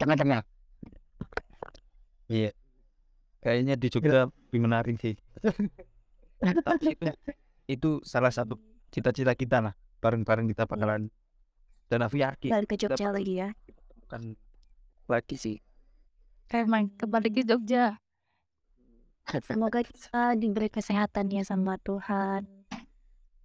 tengah-tengah. 0.00 0.42
Iya. 2.28 2.50
Kayaknya 3.42 3.74
di 3.76 3.88
Jogja 3.90 4.28
lebih 4.28 4.60
menarik 4.60 4.96
sih. 5.00 5.16
Tapi 6.42 6.94
itu, 6.94 7.10
itu 7.68 7.90
salah 8.06 8.30
satu 8.32 8.56
cita-cita 8.92 9.34
kita 9.34 9.60
lah. 9.60 9.74
Bareng-bareng 10.00 10.48
kita 10.48 10.64
bakalan. 10.64 11.10
Dan 11.90 12.00
aku 12.08 12.16
yakin 12.22 12.50
balik 12.52 12.72
ke 12.72 12.76
Jogja 12.80 13.12
lagi 13.12 13.34
ya. 13.36 13.48
bukan 14.06 14.36
lagi 15.08 15.36
sih. 15.36 15.56
Kayak 16.48 16.68
main 16.68 16.86
kembali 16.96 17.28
ke 17.28 17.44
Jogja. 17.44 18.00
semoga 19.46 19.86
kita 19.86 20.34
diberi 20.34 20.66
kesehatan 20.66 21.30
ya 21.30 21.46
sama 21.46 21.78
Tuhan 21.78 22.61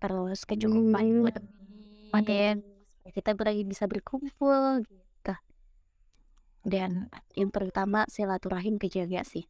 terus 0.02 0.40
kecukupan 0.50 1.06
panen 2.12 2.56
kita 3.16 3.32
ber- 3.38 3.68
bisa 3.72 3.86
berkumpul 3.92 4.84
gitu. 4.84 5.34
Dan 6.74 6.92
yang 7.40 7.50
pertama 7.56 8.00
silaturahim 8.14 8.76
kejaga 8.82 9.22
sih. 9.32 9.46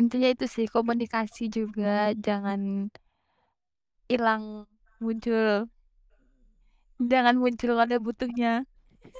Intinya 0.00 0.28
itu 0.34 0.44
sih 0.54 0.66
komunikasi 0.74 1.42
juga 1.56 2.12
jangan 2.26 2.60
hilang 4.08 4.66
muncul. 5.02 5.68
Jangan 7.10 7.34
muncul 7.42 7.74
ada 7.84 7.96
butuhnya. 8.04 8.64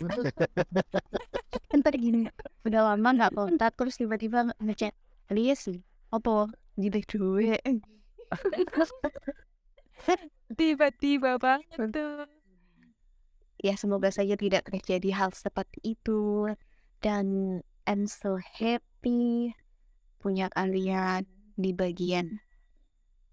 ntar 1.79 1.95
gini 1.97 2.19
udah 2.67 2.81
lama 2.93 3.09
nggak 3.17 3.33
kontak 3.37 3.71
terus 3.79 3.97
tiba-tiba 4.01 4.39
ngechat 4.65 4.95
Lies 5.35 5.63
apa? 6.15 6.51
Jadi 6.77 7.01
duit 7.11 7.61
Tiba-tiba 10.59 11.39
banget 11.41 11.91
tuh. 11.91 12.29
ya 13.57 13.73
semoga 13.75 14.13
saja 14.13 14.37
tidak 14.37 14.69
terjadi 14.69 15.11
hal 15.17 15.31
seperti 15.33 15.97
itu. 15.97 16.53
Dan 17.01 17.59
I'm 17.87 18.09
so 18.11 18.39
happy 18.39 19.55
punya 20.21 20.51
kalian 20.51 21.27
di 21.57 21.71
bagian 21.73 22.43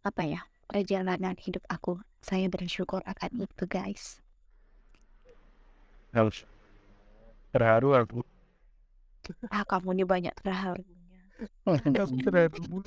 apa 0.05 0.23
ya 0.23 0.41
perjalanan 0.65 1.37
hidup 1.37 1.63
aku. 1.69 2.01
Saya 2.23 2.47
bersyukur 2.47 3.03
akan 3.03 3.43
itu 3.43 3.65
guys. 3.67 4.23
Harus 6.15 6.47
terharu 7.51 7.97
aku. 7.97 8.19
Ah 9.51 9.63
kamu 9.63 9.95
ini 9.99 10.03
banyak 10.03 10.35
terharunya 10.43 10.93
terharu 11.63 12.83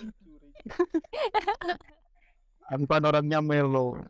aku 2.71 2.85
kan 2.87 3.03
orangnya 3.07 3.39
melo 3.43 4.01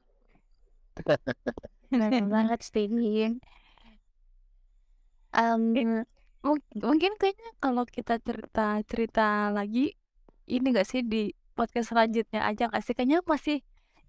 Keren 1.92 2.26
banget 2.32 2.60
um, 5.36 5.76
Mung- 6.46 6.72
mungkin 6.78 7.18
kayaknya 7.18 7.50
kalau 7.58 7.84
kita 7.84 8.22
cerita 8.22 8.78
cerita 8.86 9.50
lagi 9.50 9.98
ini 10.46 10.66
gak 10.70 10.86
sih 10.86 11.02
di 11.02 11.34
podcast 11.58 11.90
selanjutnya 11.90 12.46
aja 12.46 12.70
gak 12.70 12.84
sih 12.86 12.94
kayaknya 12.94 13.20
masih 13.26 13.60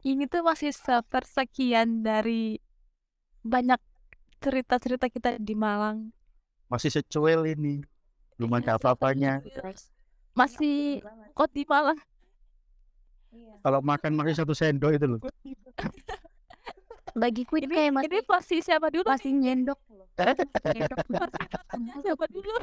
ini 0.05 0.29
tuh 0.29 0.45
masih 0.45 0.71
sepersekian 0.71 2.05
dari 2.05 2.61
banyak 3.41 3.81
cerita-cerita 4.37 5.09
kita 5.09 5.29
di 5.41 5.57
Malang. 5.57 6.13
Masih 6.69 6.93
secuil 6.93 7.47
ini. 7.47 7.81
Belum 8.37 8.53
ada 8.53 8.77
apa-apanya. 8.77 9.41
Masih 10.37 11.01
kok 11.33 11.49
di 11.51 11.65
Malang. 11.65 11.97
Kalau 13.61 13.79
makan 13.83 14.11
masih 14.15 14.35
satu 14.37 14.53
sendok 14.55 14.95
itu 14.95 15.05
loh. 15.05 15.19
Bagiku 17.17 17.57
itu 17.57 17.65
Ini, 17.65 17.73
kayak 17.73 17.89
ini 17.89 17.97
masih 17.97 18.21
posisi 18.29 18.61
siapa 18.61 18.93
dulu? 18.93 19.09
masih 19.09 19.33
nyendok 19.33 19.79
loh. 19.89 20.05
Nyendok. 20.61 20.97
siapa 22.05 22.25
dulu? 22.29 22.55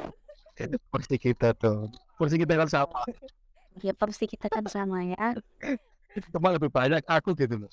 Itu 0.55 0.77
porsi 0.87 1.15
kita 1.19 1.51
tuh. 1.59 1.91
Porsi 2.15 2.39
kita 2.39 2.55
kan 2.55 2.69
sama. 2.71 3.03
Ya 3.83 3.91
porsi 3.91 4.23
kita 4.31 4.47
kan 4.47 4.63
sama 4.71 5.03
ya. 5.03 5.35
Cuma 6.31 6.55
lebih 6.55 6.71
banyak 6.71 7.03
aku 7.03 7.35
gitu 7.35 7.67
loh. 7.67 7.71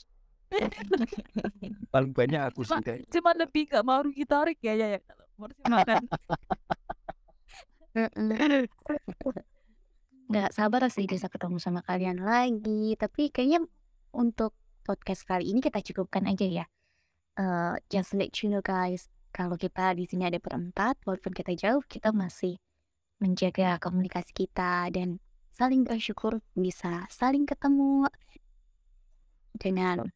Paling 1.95 2.11
banyak 2.11 2.51
aku 2.51 2.67
sih. 2.67 2.75
Kayak. 2.83 3.07
Cuma 3.15 3.31
lebih 3.39 3.71
gak 3.71 3.85
mau 3.87 4.03
rugi 4.03 4.27
tarik 4.27 4.59
ya 4.59 4.75
ya 4.75 4.99
ya. 4.99 5.01
Kalau 5.07 5.25
porsi 5.39 5.63
makan. 5.71 6.03
Nggak 10.33 10.57
sabar 10.57 10.89
sih 10.89 11.05
bisa 11.05 11.28
ketemu 11.28 11.61
sama 11.61 11.85
kalian 11.85 12.24
lagi. 12.24 12.97
Tapi 12.97 13.28
kayaknya 13.28 13.61
untuk 14.16 14.57
podcast 14.80 15.28
kali 15.28 15.53
ini 15.53 15.61
kita 15.61 15.85
cukupkan 15.85 16.24
aja 16.24 16.49
ya. 16.49 16.64
Eh, 17.37 17.74
just 17.93 18.16
let 18.16 18.33
you 18.41 18.49
know 18.49 18.64
guys, 18.64 19.12
kalau 19.28 19.61
kita 19.61 19.93
di 19.93 20.09
sini 20.09 20.28
ada 20.28 20.41
berempat, 20.41 20.97
walaupun 21.05 21.37
kita 21.37 21.53
jauh, 21.53 21.85
kita 21.85 22.16
masih 22.16 22.57
menjaga 23.20 23.76
komunikasi 23.76 24.33
kita 24.33 24.89
dan 24.89 25.20
saling 25.53 25.85
bersyukur 25.85 26.41
bisa 26.57 27.05
saling 27.12 27.45
ketemu 27.45 28.09
dengan 29.57 30.09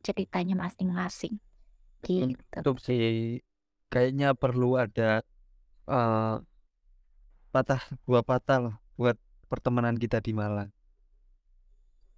ceritanya 0.00 0.56
masing-masing. 0.56 1.36
Gitu. 2.00 2.36
Itu 2.36 2.72
sih 2.80 3.40
kayaknya 3.92 4.32
perlu 4.32 4.80
ada 4.80 5.20
eh 5.86 6.36
patah 7.54 7.80
dua 8.04 8.20
patah 8.20 8.58
lah 8.58 8.76
buat 8.98 9.16
pertemanan 9.46 9.96
kita 9.96 10.18
di 10.20 10.34
Malang. 10.34 10.70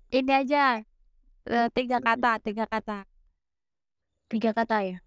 Ini 0.08 0.32
aja. 0.44 0.80
Eh, 1.48 1.68
tiga 1.72 2.00
kata, 2.00 2.40
tiga 2.40 2.64
kata. 2.68 3.04
Tiga 4.28 4.52
kata 4.52 4.76
ya. 4.84 4.98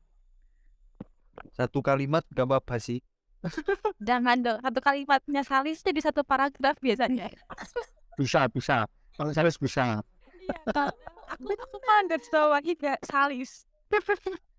Satu 1.53 1.82
kalimat 1.82 2.26
gak 2.34 2.45
apa-apa 2.49 2.78
sih. 2.78 3.01
Jangan 4.07 4.38
dong, 4.45 4.59
satu 4.61 4.80
kalimatnya 4.82 5.41
salis 5.41 5.82
di 5.82 6.01
satu 6.01 6.22
paragraf 6.22 6.78
biasanya. 6.78 7.30
Bisa, 8.19 8.45
bisa. 8.51 8.86
Kalau 9.17 9.32
saya 9.34 9.49
bisa. 9.49 10.03
Iya, 10.45 10.55
aku 10.67 10.84
aku 11.32 12.01
dari 12.05 12.26
lagi 12.53 12.72
gak 12.78 12.99
salis. 13.07 13.65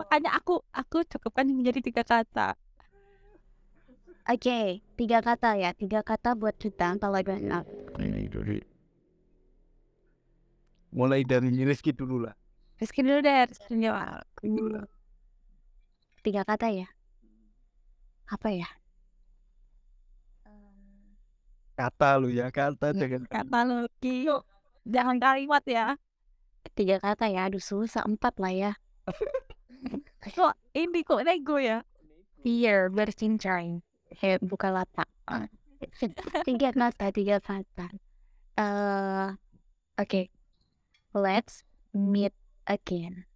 Makanya 0.00 0.30
aku 0.36 0.60
aku 0.74 1.06
cukupkan 1.06 1.48
menjadi 1.48 1.80
tiga 1.80 2.02
kata. 2.04 2.58
Oke, 4.30 4.78
tiga 4.94 5.18
kata 5.18 5.58
ya. 5.58 5.74
Tiga 5.74 6.06
kata 6.06 6.38
buat 6.38 6.54
kita 6.54 6.94
kalau 7.02 7.18
ada 7.18 7.34
Mulai 10.94 11.26
dari 11.26 11.50
Rizky 11.66 11.90
dulu 11.90 12.22
lah. 12.22 12.34
Rizky 12.78 13.02
dulu 13.02 13.18
deh, 13.26 13.50
Rizky 13.50 13.74
dulu. 13.74 14.86
tiga 16.22 16.46
kata 16.46 16.70
ya. 16.70 16.86
Apa 18.30 18.54
ya? 18.54 18.70
Kata 21.74 22.22
lu 22.22 22.30
ya, 22.30 22.54
kata 22.54 22.94
jangan 22.94 23.26
Kata 23.26 23.58
lo, 23.66 23.90
Ki. 23.98 24.30
Jangan 24.86 25.18
kalimat 25.18 25.66
ya. 25.66 25.98
Tiga 26.78 27.02
kata 27.02 27.26
ya. 27.26 27.50
Aduh 27.50 27.58
susah 27.58 28.06
empat 28.06 28.38
lah 28.38 28.54
ya. 28.54 28.72
Kok 30.38 30.54
ini 30.76 31.00
kok 31.02 31.24
nego 31.26 31.56
ya? 31.58 31.82
Here, 32.44 32.92
bercincang. 32.92 33.80
He, 34.18 34.38
buka 34.42 34.74
lapak. 34.74 35.06
tiga 36.42 36.74
kata, 36.74 37.06
tiga 37.14 37.38
kata. 37.38 37.86
Eh, 38.58 39.28
oke. 39.96 40.22
Let's 41.14 41.62
meet 41.94 42.34
again. 42.66 43.26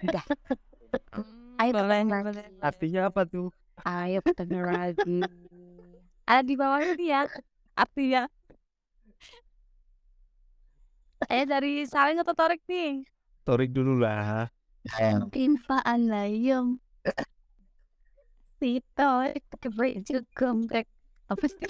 Udah. 0.00 0.24
Ayo 1.60 1.70
boleh, 1.74 2.00
boleh. 2.06 2.46
Artinya 2.62 3.12
apa 3.12 3.28
tuh? 3.28 3.52
Ayo 3.84 4.24
ketemu 4.24 4.60
lagi. 4.64 5.20
Ada 6.24 6.42
di 6.44 6.54
bawah 6.56 6.80
ini 6.80 7.12
ya. 7.12 7.28
Artinya. 7.76 8.30
Saya 11.26 11.44
dari 11.44 11.82
saling 11.84 12.22
atau 12.22 12.32
Torik 12.32 12.62
nih? 12.70 13.02
Torik 13.42 13.74
dulu 13.74 14.00
lah. 14.00 14.48
Tinfaan 15.34 16.08
layom. 16.08 16.78
Sito, 18.58 19.10
kebrik 19.62 20.02
komplek. 20.34 20.86
Apa 21.30 21.46
sih? 21.46 21.66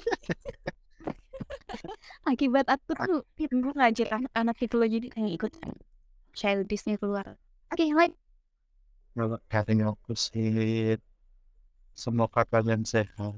Akibat 2.24 2.66
aku 2.72 2.96
tuh 2.96 3.20
gue 3.36 3.72
ngajar 3.76 4.08
anak-anak 4.16 4.56
itu 4.64 4.74
loh 4.80 4.88
jadi 4.88 5.06
kayak 5.12 5.32
ikut 5.36 5.52
childishnya 6.32 6.96
keluar. 6.96 7.36
Oke, 7.68 7.84
like. 7.92 8.16
Kalau 9.12 9.36
katanya 9.52 9.92
aku 9.92 10.16
sih 10.16 10.96
semoga 11.92 12.48
kalian 12.48 12.88
sehat. 12.88 13.36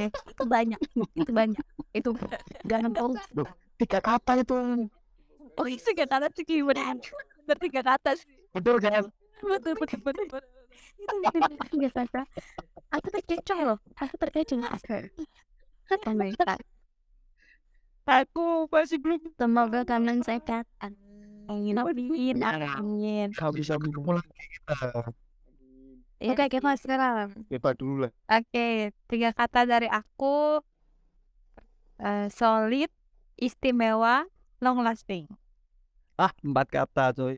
itu 0.00 0.44
banyak, 0.46 0.80
itu 1.14 1.30
banyak, 1.30 1.64
itu 1.94 2.10
jangan 2.66 2.90
bohong. 2.90 3.14
Tiga 3.78 3.98
kata 4.02 4.42
itu. 4.42 4.54
Oh, 5.58 5.66
itu 5.66 5.82
tiga 5.94 6.06
kata 6.06 6.26
sih 6.34 6.44
gimana? 6.46 6.94
Tiga 7.58 7.80
kata 7.82 8.18
sih. 8.18 8.26
Betul 8.54 8.82
kan? 8.82 9.08
Betul, 9.40 9.74
betul, 9.78 9.98
betul, 10.02 10.26
betul. 10.28 10.59
Itu 11.00 11.14
benar 11.34 11.70
biasa 11.70 12.00
Fra. 12.10 12.24
Aku 12.90 13.06
terkecoh 13.14 13.58
loh, 13.62 13.78
aku 13.98 14.14
terkecoh 14.18 14.60
aku. 14.66 14.96
Oh 16.06 16.14
my 16.14 16.30
god. 16.34 16.62
Aku 18.10 18.66
masih 18.66 18.98
belum 18.98 19.22
Semoga 19.38 19.86
kalian 19.86 20.22
sehat. 20.26 20.66
Amin. 20.82 21.78
Amin. 21.78 22.36
Amin. 22.42 23.28
Kau 23.34 23.54
bisa 23.54 23.78
minum 23.78 24.02
lagi 24.06 24.30
kita. 24.34 25.14
Oke, 26.20 26.44
kita 26.52 26.76
sekarang. 26.76 27.32
Beba 27.48 27.72
dulu 27.72 28.06
lah. 28.06 28.12
Oke, 28.28 28.92
tiga 29.08 29.30
kata 29.32 29.64
dari 29.64 29.88
aku. 29.88 30.60
Eh, 32.00 32.28
solid, 32.32 32.90
istimewa, 33.36 34.24
long 34.60 34.84
lasting. 34.84 35.28
Ah, 36.20 36.32
empat 36.44 36.66
kata 36.68 37.16
coy. 37.16 37.36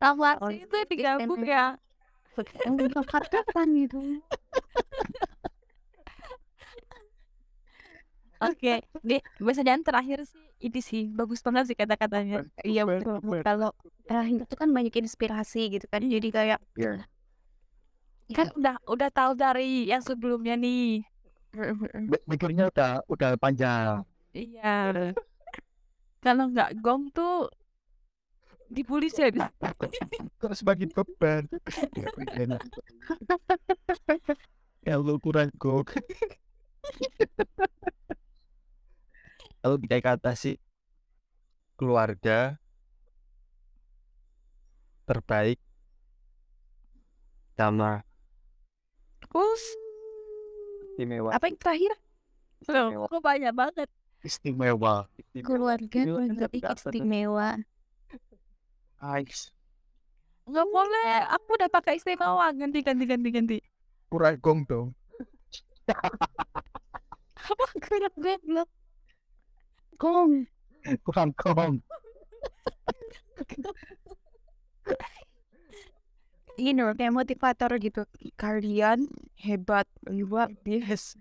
Long 0.00 0.16
Oh, 0.16 0.24
lasting 0.24 0.64
itu 0.64 0.76
digabung 0.88 1.44
ya. 1.44 1.76
Yang 2.64 2.74
kapan 3.28 3.68
itu? 3.76 4.00
Oke, 8.42 8.82
di 9.06 9.22
biasanya 9.38 9.78
terakhir 9.86 10.26
sih 10.26 10.42
ini 10.58 10.80
sih 10.82 11.02
bagus 11.14 11.38
banget 11.46 11.70
sih 11.70 11.76
kata-katanya. 11.78 12.42
Iya 12.66 12.82
betul. 12.82 13.22
Kalau 13.46 13.70
terakhir 14.02 14.42
itu 14.42 14.54
kan 14.58 14.68
banyak 14.74 14.94
inspirasi 14.98 15.70
gitu 15.78 15.86
kan. 15.86 16.02
Jadi 16.02 16.28
kayak 16.34 16.58
Iya. 16.74 17.06
Kan 18.32 18.48
udah 18.58 18.74
udah 18.88 19.08
tahu 19.14 19.38
dari 19.38 19.86
yang 19.86 20.02
sebelumnya 20.02 20.58
nih. 20.58 21.06
Mi- 22.08 22.24
Mikirnya 22.26 22.66
udah 22.72 23.04
udah 23.06 23.30
panjang. 23.38 24.02
Iya. 24.34 25.12
Kalau 26.18 26.50
nggak 26.50 26.82
gong 26.82 27.14
tuh 27.14 27.46
dibully 28.72 29.12
sih. 29.12 29.28
Kok 30.40 30.52
semakin 30.56 30.88
beban. 30.90 31.44
Kalau 34.82 35.16
kurang 35.22 35.52
gok. 35.60 35.94
Kalau 39.62 39.76
tiga 39.78 39.98
kata 40.02 40.34
sih 40.34 40.58
keluarga 41.78 42.58
terbaik 45.06 45.62
sama 47.54 48.02
Terus 49.22 49.62
istimewa. 50.92 51.30
apa 51.30 51.46
yang 51.46 51.58
terakhir? 51.62 51.92
Loh, 52.68 53.06
kok 53.06 53.22
banyak 53.22 53.54
banget. 53.54 53.88
Istimewa. 54.22 55.06
keluarga 55.46 56.00
menjadi 56.06 56.58
istimewa. 56.74 57.58
Nice. 59.02 59.50
Nggak 60.46 60.66
boleh. 60.70 61.26
Aku 61.34 61.58
udah 61.58 61.66
pakai 61.66 61.98
istimewa. 61.98 62.46
Ganti 62.54 62.86
ganti 62.86 63.04
ganti 63.04 63.28
ganti. 63.34 63.58
Kurang 64.06 64.38
gong 64.38 64.60
dong. 64.70 64.88
Apa 67.42 67.64
kurang 67.82 68.14
goblok? 68.14 68.70
Gong. 69.98 70.32
Kurang 71.02 71.30
gong. 71.34 71.82
Ini 76.52 76.78
loh, 76.78 76.94
kayak 76.94 77.16
motivator 77.16 77.74
gitu. 77.80 78.06
Kalian 78.38 79.08
hebat, 79.40 79.88
luar 80.06 80.52
biasa. 80.62 81.18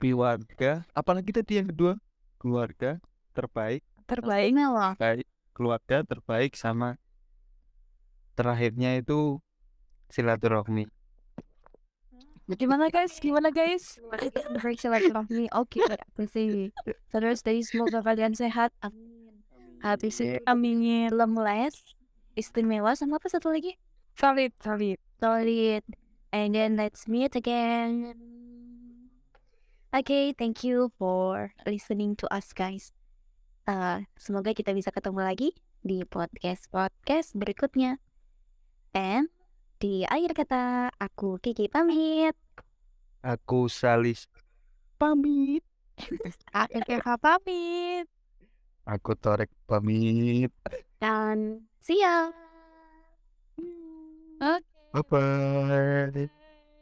Keluarga. 0.00 0.88
Apalagi 0.96 1.36
tadi 1.36 1.60
yang 1.60 1.68
kedua? 1.68 2.00
Keluarga 2.40 2.96
terbaik 3.30 3.84
terbaik 4.10 4.50
Istimewa. 4.50 4.98
baik 4.98 5.26
keluarga 5.54 6.02
terbaik 6.02 6.58
sama 6.58 6.98
terakhirnya 8.34 8.98
itu 8.98 9.38
silaturahmi 10.10 10.86
gimana 12.58 12.90
guys 12.90 13.14
gimana 13.22 13.54
guys 13.54 14.02
Break 14.58 14.82
silaturahmi. 14.82 15.46
Oke, 15.54 15.86
sih. 16.34 16.74
Terus 17.14 17.46
dari 17.46 17.62
semoga 17.62 18.02
kalian 18.02 18.34
sehat. 18.34 18.74
Amin. 18.82 19.38
Habis 19.86 20.18
itu 20.18 20.42
amin 20.50 21.08
belum 21.14 21.38
les. 21.38 21.78
Istimewa 22.34 22.98
sama 22.98 23.22
apa 23.22 23.30
satu 23.30 23.54
lagi? 23.54 23.78
solid 24.18 24.52
solid 24.60 24.98
Solid. 25.20 25.84
And 26.32 26.54
then 26.54 26.80
let's 26.80 27.04
meet 27.04 27.36
again. 27.36 28.16
Okay, 29.92 30.32
thank 30.32 30.62
you 30.62 30.88
for 30.96 31.52
listening 31.66 32.14
to 32.22 32.26
us 32.32 32.54
guys. 32.54 32.94
Uh, 33.66 34.06
semoga 34.16 34.54
kita 34.56 34.72
bisa 34.72 34.88
ketemu 34.94 35.20
lagi 35.20 35.48
di 35.82 36.06
podcast-podcast 36.06 37.36
berikutnya. 37.36 37.98
And 38.90 39.30
di 39.78 40.02
akhir 40.04 40.34
kata, 40.34 40.90
aku 40.98 41.38
Kiki 41.38 41.70
pamit. 41.70 42.34
aku 43.20 43.68
salis 43.68 44.24
pamit 44.96 45.60
aku 46.56 46.80
kakak 46.88 47.20
pamit 47.20 48.08
aku 48.88 49.12
torek 49.12 49.52
pamit 49.68 50.48
Dan 50.96 51.68
see 51.84 52.00
ya. 52.00 52.32
oke 54.40 54.64
bye 54.92 55.04
bye 55.04 56.28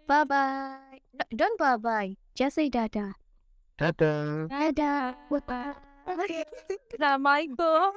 Bye-bye. 0.09 1.05
No, 1.13 1.25
don't 1.37 1.61
bye-bye. 1.61 2.17
Just 2.33 2.57
say 2.57 2.73
dadah. 2.73 3.13
dadah 3.77 4.49
Dadah. 4.49 5.13
Bye-bye. 5.29 5.77
Assalamualaikum 6.97 7.93